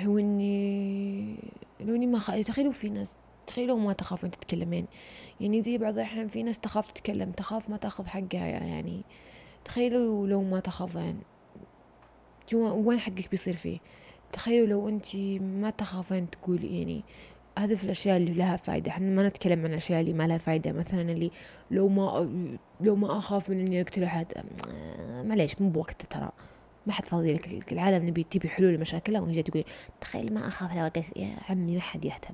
هو 0.02 0.18
إني 0.18 1.38
ما 2.08 2.20
خ... 2.20 2.32
تخيلوا 2.32 2.72
في 2.72 2.90
ناس 2.90 3.12
تخيلوا 3.48 3.80
ما 3.80 3.94
تخافون 3.94 4.32
تتكلمين. 4.32 4.86
يعني 5.42 5.62
زي 5.62 5.78
بعض 5.78 5.94
الأحيان 5.94 6.28
في 6.28 6.44
ناس 6.44 6.60
تخاف 6.60 6.92
تتكلم 6.92 7.32
تخاف 7.32 7.70
ما 7.70 7.78
تأخذ 7.78 8.08
حقها 8.08 8.48
يعني. 8.48 9.02
تخيلوا 9.66 10.28
لو 10.28 10.44
ما 10.44 10.60
تخافين. 10.60 11.20
وين 12.54 13.00
حقك 13.00 13.32
بيصير 13.32 13.56
فيه؟ 13.56 13.80
تخيلوا 14.34 14.68
لو 14.68 14.90
انت 14.90 15.16
ما 15.42 15.70
تخافين 15.70 16.30
تقول 16.30 16.64
يعني 16.64 17.04
هذا 17.60 17.76
في 17.76 17.84
الأشياء 17.84 18.18
اللي 18.18 18.34
لها 18.34 18.58
فايدة. 18.58 18.92
إحنا 18.92 19.10
ما 19.10 19.28
نتكلم 19.28 19.60
عن 19.60 19.66
الاشياء 19.66 20.02
اللي 20.02 20.14
ما 20.14 20.28
لها 20.28 20.38
فايدة. 20.38 20.72
مثلا 20.72 21.02
اللي 21.02 21.32
لو 21.72 21.88
ما 21.88 22.30
لو 22.82 22.96
ما 22.96 23.18
أخاف 23.18 23.50
من 23.50 23.60
إني 23.60 23.82
اقتل 23.82 24.04
احد 24.04 24.26
معليش 25.24 25.62
مو 25.62 25.70
بوقته 25.70 26.06
ترى. 26.10 26.32
ما 26.88 26.94
حد 26.94 27.06
فاضي 27.06 27.34
لك 27.34 27.74
العالم 27.74 28.08
نبي 28.08 28.24
تبي 28.24 28.50
حلول 28.50 28.74
لمشاكلها 28.74 29.22
ونجي 29.22 29.44
تقول 29.44 29.64
تخيل 30.02 30.34
ما 30.34 30.48
أخاف 30.48 30.74
لو 30.76 31.04
يا 31.16 31.36
عمي 31.50 31.76
ما 31.76 31.82
حد 31.82 32.06
يهتم. 32.06 32.34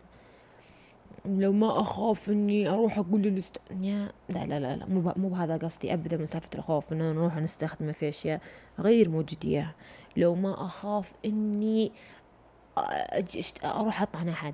لو 1.26 1.52
ما 1.52 1.82
أخاف 1.82 2.30
إني 2.30 2.70
أروح 2.70 2.98
أقول 2.98 3.22
للست 3.22 3.62
لا 3.72 4.10
لا 4.30 4.46
لا 4.60 4.76
لا 4.76 4.86
مو 4.86 5.14
مو 5.16 5.30
بهذا 5.30 5.58
قصدي 5.58 5.94
ابدا 5.94 6.18
مسافه 6.18 6.50
الخوف 6.56 6.94
اننا 6.94 7.14
نروح 7.14 7.38
نستخدمه 7.38 7.92
في 7.92 8.10
أشياء 8.10 8.42
غير 8.80 9.10
موجوديه 9.10 9.76
لو 10.18 10.36
ما 10.36 10.66
أخاف 10.66 11.14
إني 11.26 11.92
أروح 13.66 14.02
أطعن 14.02 14.30
أحد. 14.30 14.54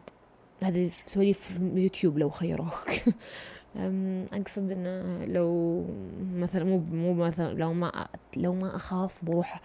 هذه 0.64 0.90
سواليف 1.08 1.52
يوتيوب 1.76 2.18
لو 2.18 2.30
خيروك. 2.30 2.90
أقصد 4.34 4.72
إنه 4.72 5.26
لو 5.26 5.86
مثلا 6.34 6.64
مو 6.64 6.78
مو 6.78 7.14
مثلا 7.14 7.54
لو 7.54 7.74
ما 7.74 8.08
لو 8.38 8.54
ما 8.54 8.76
أخاف 8.76 9.26
بروح 9.26 9.62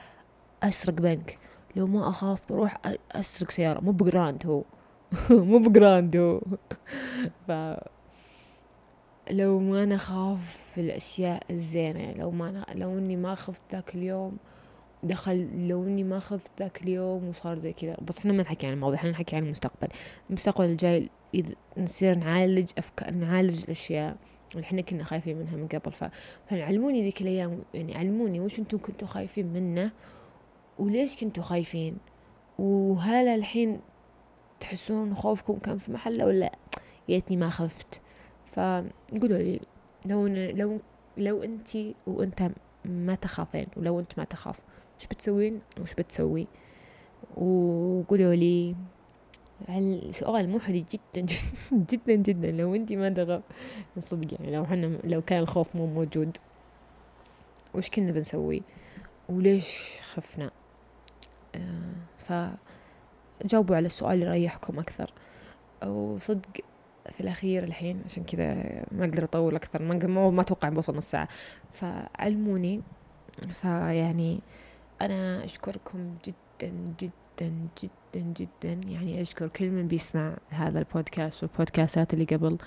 أسرق 0.62 0.94
بنك. 0.94 1.38
لو 1.76 1.86
ما 1.86 2.08
أخاف 2.08 2.52
بروح 2.52 2.80
أسرق 3.12 3.50
سيارة. 3.50 3.80
مو 3.80 3.90
ب 3.92 4.01
Grand 4.01 4.46
هو. 4.46 4.64
مو 5.50 5.58
ب 5.58 5.68
Grand 5.68 6.16
هو. 6.16 6.40
ف 7.46 7.52
لو 9.30 9.58
ما 9.58 9.84
نخاف 9.84 10.56
في 10.74 10.80
الأشياء 10.80 11.42
الزينة 11.50 12.12
لو 12.12 12.30
ما 12.30 12.64
لو 12.74 12.98
إني 12.98 13.16
ما 13.16 13.34
خفت 13.34 13.60
ذاك 13.72 13.94
اليوم 13.94 14.36
دخل 15.02 15.68
لو 15.68 15.84
إني 15.84 16.04
ما 16.04 16.18
خفت 16.18 16.50
ذاك 16.58 16.82
اليوم 16.82 17.28
وصار 17.28 17.58
زي 17.58 17.72
كذا. 17.72 17.96
بس 18.08 18.18
إحنا 18.18 18.32
ما 18.32 18.42
نحكي 18.42 18.66
عن 18.66 18.72
الماضي 18.72 18.96
إحنا 18.96 19.10
نحكي 19.10 19.36
عن 19.36 19.44
المستقبل. 19.44 19.88
المستقبل 20.30 20.64
الجاي 20.64 21.08
إذا 21.34 21.54
نصير 21.78 22.14
نعالج 22.14 22.70
أفكار 22.78 23.10
نعالج 23.10 23.62
الأشياء 23.62 24.16
اللي 24.54 24.64
إحنا 24.64 24.82
كنا 24.82 25.04
خايفين 25.04 25.36
منها 25.36 25.56
من 25.56 25.68
قبل. 25.68 25.92
ف... 25.92 26.04
فعلموني 26.50 27.02
ذيك 27.02 27.20
الأيام 27.20 27.58
يعني 27.74 27.96
علموني 27.96 28.40
وش 28.40 28.58
إنتم 28.58 28.78
كنتوا 28.78 29.08
خايفين 29.08 29.46
منه 29.46 29.90
وليش 30.82 31.16
كنتوا 31.16 31.42
خايفين؟ 31.42 31.96
وهل 32.58 33.28
الحين 33.28 33.80
تحسون 34.60 35.14
خوفكم 35.14 35.58
كان 35.58 35.78
في 35.78 35.92
محله 35.92 36.26
ولا 36.26 36.52
يا 37.08 37.22
ما 37.30 37.50
خفت. 37.50 38.00
فقولوا 38.46 39.38
لي 39.38 39.60
لو 40.06 40.26
لو 40.26 40.80
لو 41.16 41.42
انتي 41.42 41.94
وأنت 42.06 42.50
ما 42.84 43.14
تخافين 43.14 43.66
ولو 43.76 44.00
أنت 44.00 44.18
ما 44.18 44.24
تخاف 44.24 44.60
وش 44.98 45.06
بتسوين 45.06 45.60
وش 45.80 45.94
بتسوي؟ 45.94 46.46
وقولوا 47.36 48.34
لي 48.34 48.74
سؤال 50.10 50.50
محرج 50.50 50.84
جدا 50.92 51.26
جدا 51.90 52.14
جدا. 52.14 52.50
لو 52.50 52.74
انتي 52.74 52.96
ما 52.96 53.10
تخاف 53.10 53.42
صدق 54.00 54.34
يعني 54.40 54.56
لو 54.56 54.64
حنا 54.64 54.98
لو 55.04 55.22
كان 55.22 55.38
الخوف 55.38 55.76
مو 55.76 55.86
موجود 55.86 56.36
وش 57.74 57.90
كنا 57.90 58.12
بنسوي؟ 58.12 58.62
وليش 59.28 59.88
خفنا؟ 60.14 60.50
فجاوبوا 62.28 63.76
على 63.76 63.86
السؤال 63.86 64.12
اللي 64.12 64.26
يريحكم 64.26 64.78
أكثر. 64.78 65.12
وصدق 65.86 66.50
في 67.10 67.20
الأخير 67.20 67.64
الحين 67.64 68.02
عشان 68.04 68.24
كذا 68.24 68.54
ما 68.92 69.04
أقدر 69.04 69.24
أطول 69.24 69.56
أكثر 69.56 69.82
ما 69.82 70.30
ما 70.30 70.40
أتوقع 70.42 70.68
بوصل 70.68 70.96
نص 70.96 71.10
ساعة. 71.10 71.28
فعلموني. 71.72 72.82
فيعني 73.60 74.40
أنا 75.02 75.44
أشكركم 75.44 76.14
جدا 76.24 76.94
جدا 77.00 77.52
جدا 77.82 78.32
جدا. 78.36 78.72
يعني 78.88 79.22
أشكر 79.22 79.48
كل 79.48 79.70
من 79.70 79.88
بيسمع 79.88 80.36
هذا 80.48 80.78
البودكاست 80.78 81.42
والبودكاستات 81.42 82.14
اللي 82.14 82.24
قبل. 82.24 82.58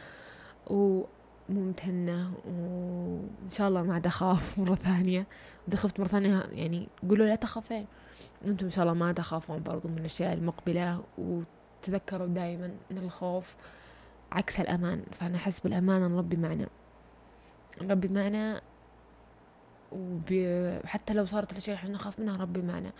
وممتنة. 0.67 2.33
وإن 2.45 3.49
شاء 3.51 3.67
الله 3.67 3.83
ما 3.83 3.93
عاد 3.93 4.07
أخاف 4.07 4.59
مرة 4.59 4.75
ثانية. 4.75 5.27
إذا 5.67 5.77
خفت 5.77 5.99
مرة 5.99 6.07
ثانية 6.07 6.43
يعني 6.51 6.87
قولوا 7.09 7.25
لا 7.25 7.35
تخافين. 7.35 7.85
أنتم 8.45 8.65
إن 8.65 8.71
شاء 8.71 8.83
الله 8.83 8.93
ما 8.93 9.13
تخافون 9.13 9.63
برضو 9.63 9.87
من 9.87 9.97
الأشياء 9.97 10.33
المقبلة 10.33 11.03
وتذكروا 11.17 12.27
دائما 12.27 12.71
أن 12.91 12.97
الخوف 12.97 13.55
عكس 14.31 14.59
الأمان. 14.59 15.03
فأنا 15.19 15.37
أحس 15.37 15.59
بالأمان 15.59 16.01
أن 16.01 16.17
ربي 16.17 16.35
معنا. 16.35 16.67
ربي 17.81 18.07
معنا 18.07 18.61
وحتى 19.91 21.13
لو 21.13 21.25
صارت 21.25 21.51
الأشياء 21.51 21.81
اللي 21.83 21.93
نخاف 21.93 22.19
منها 22.19 22.37
ربي 22.37 22.61
معنا. 22.61 22.91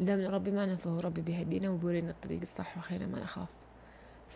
دام 0.00 0.20
ربي 0.20 0.50
معنا 0.50 0.76
فهو 0.76 1.00
ربي 1.00 1.20
بيهدينا 1.20 1.70
وبيورينا 1.70 2.10
الطريق 2.10 2.40
الصح 2.40 2.78
وخير 2.78 3.06
ما 3.06 3.20
نخاف. 3.20 3.48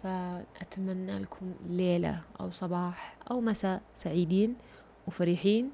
فأتمنى 0.02 1.18
لكم 1.18 1.54
ليلة 1.66 2.20
أو 2.40 2.50
صباح 2.50 3.16
أو 3.30 3.40
مساء 3.40 3.82
سعيدين 3.96 4.56
وفرحين. 5.06 5.70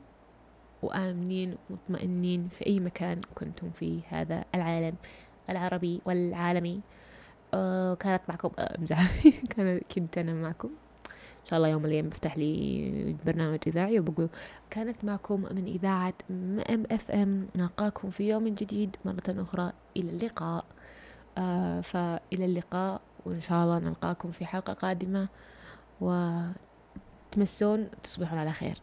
وآمنين 0.82 1.56
ومطمئنين 1.70 2.48
في 2.58 2.66
أي 2.66 2.80
مكان 2.80 3.20
كنتم 3.34 3.70
في 3.70 4.00
هذا 4.08 4.44
العالم 4.54 4.94
العربي 5.50 6.00
والعالمي. 6.04 6.80
آه 7.54 7.94
كانت 7.94 8.22
معكم 8.28 8.50
امزح 8.58 9.00
آه 9.26 9.32
كانت 9.56 9.82
كنت 9.94 10.18
أنا 10.18 10.34
معكم. 10.34 10.68
إن 11.40 11.46
شاء 11.46 11.56
الله 11.56 11.68
يوم 11.68 11.84
الأيام 11.84 12.08
بفتح 12.08 12.38
لي 12.38 13.16
برنامج 13.26 13.58
إذاعي 13.66 14.00
وبقول 14.00 14.28
كانت 14.70 15.04
معكم 15.04 15.40
من 15.50 15.66
إذاعة 15.66 16.14
MFM. 16.30 17.48
نلقاكم 17.56 18.10
في 18.10 18.28
يوم 18.28 18.48
جديد 18.48 18.96
مرة 19.04 19.22
أخرى. 19.28 19.72
إلى 19.96 20.10
اللقاء. 20.10 20.64
آه 21.38 21.80
فإلى 21.80 22.44
اللقاء. 22.44 23.00
وإن 23.26 23.40
شاء 23.40 23.64
الله 23.64 23.78
نلقاكم 23.78 24.30
في 24.30 24.46
حلقة 24.46 24.72
قادمة. 24.72 25.28
وتمسون 26.00 27.90
تصبحون 28.02 28.38
على 28.38 28.52
خير. 28.52 28.78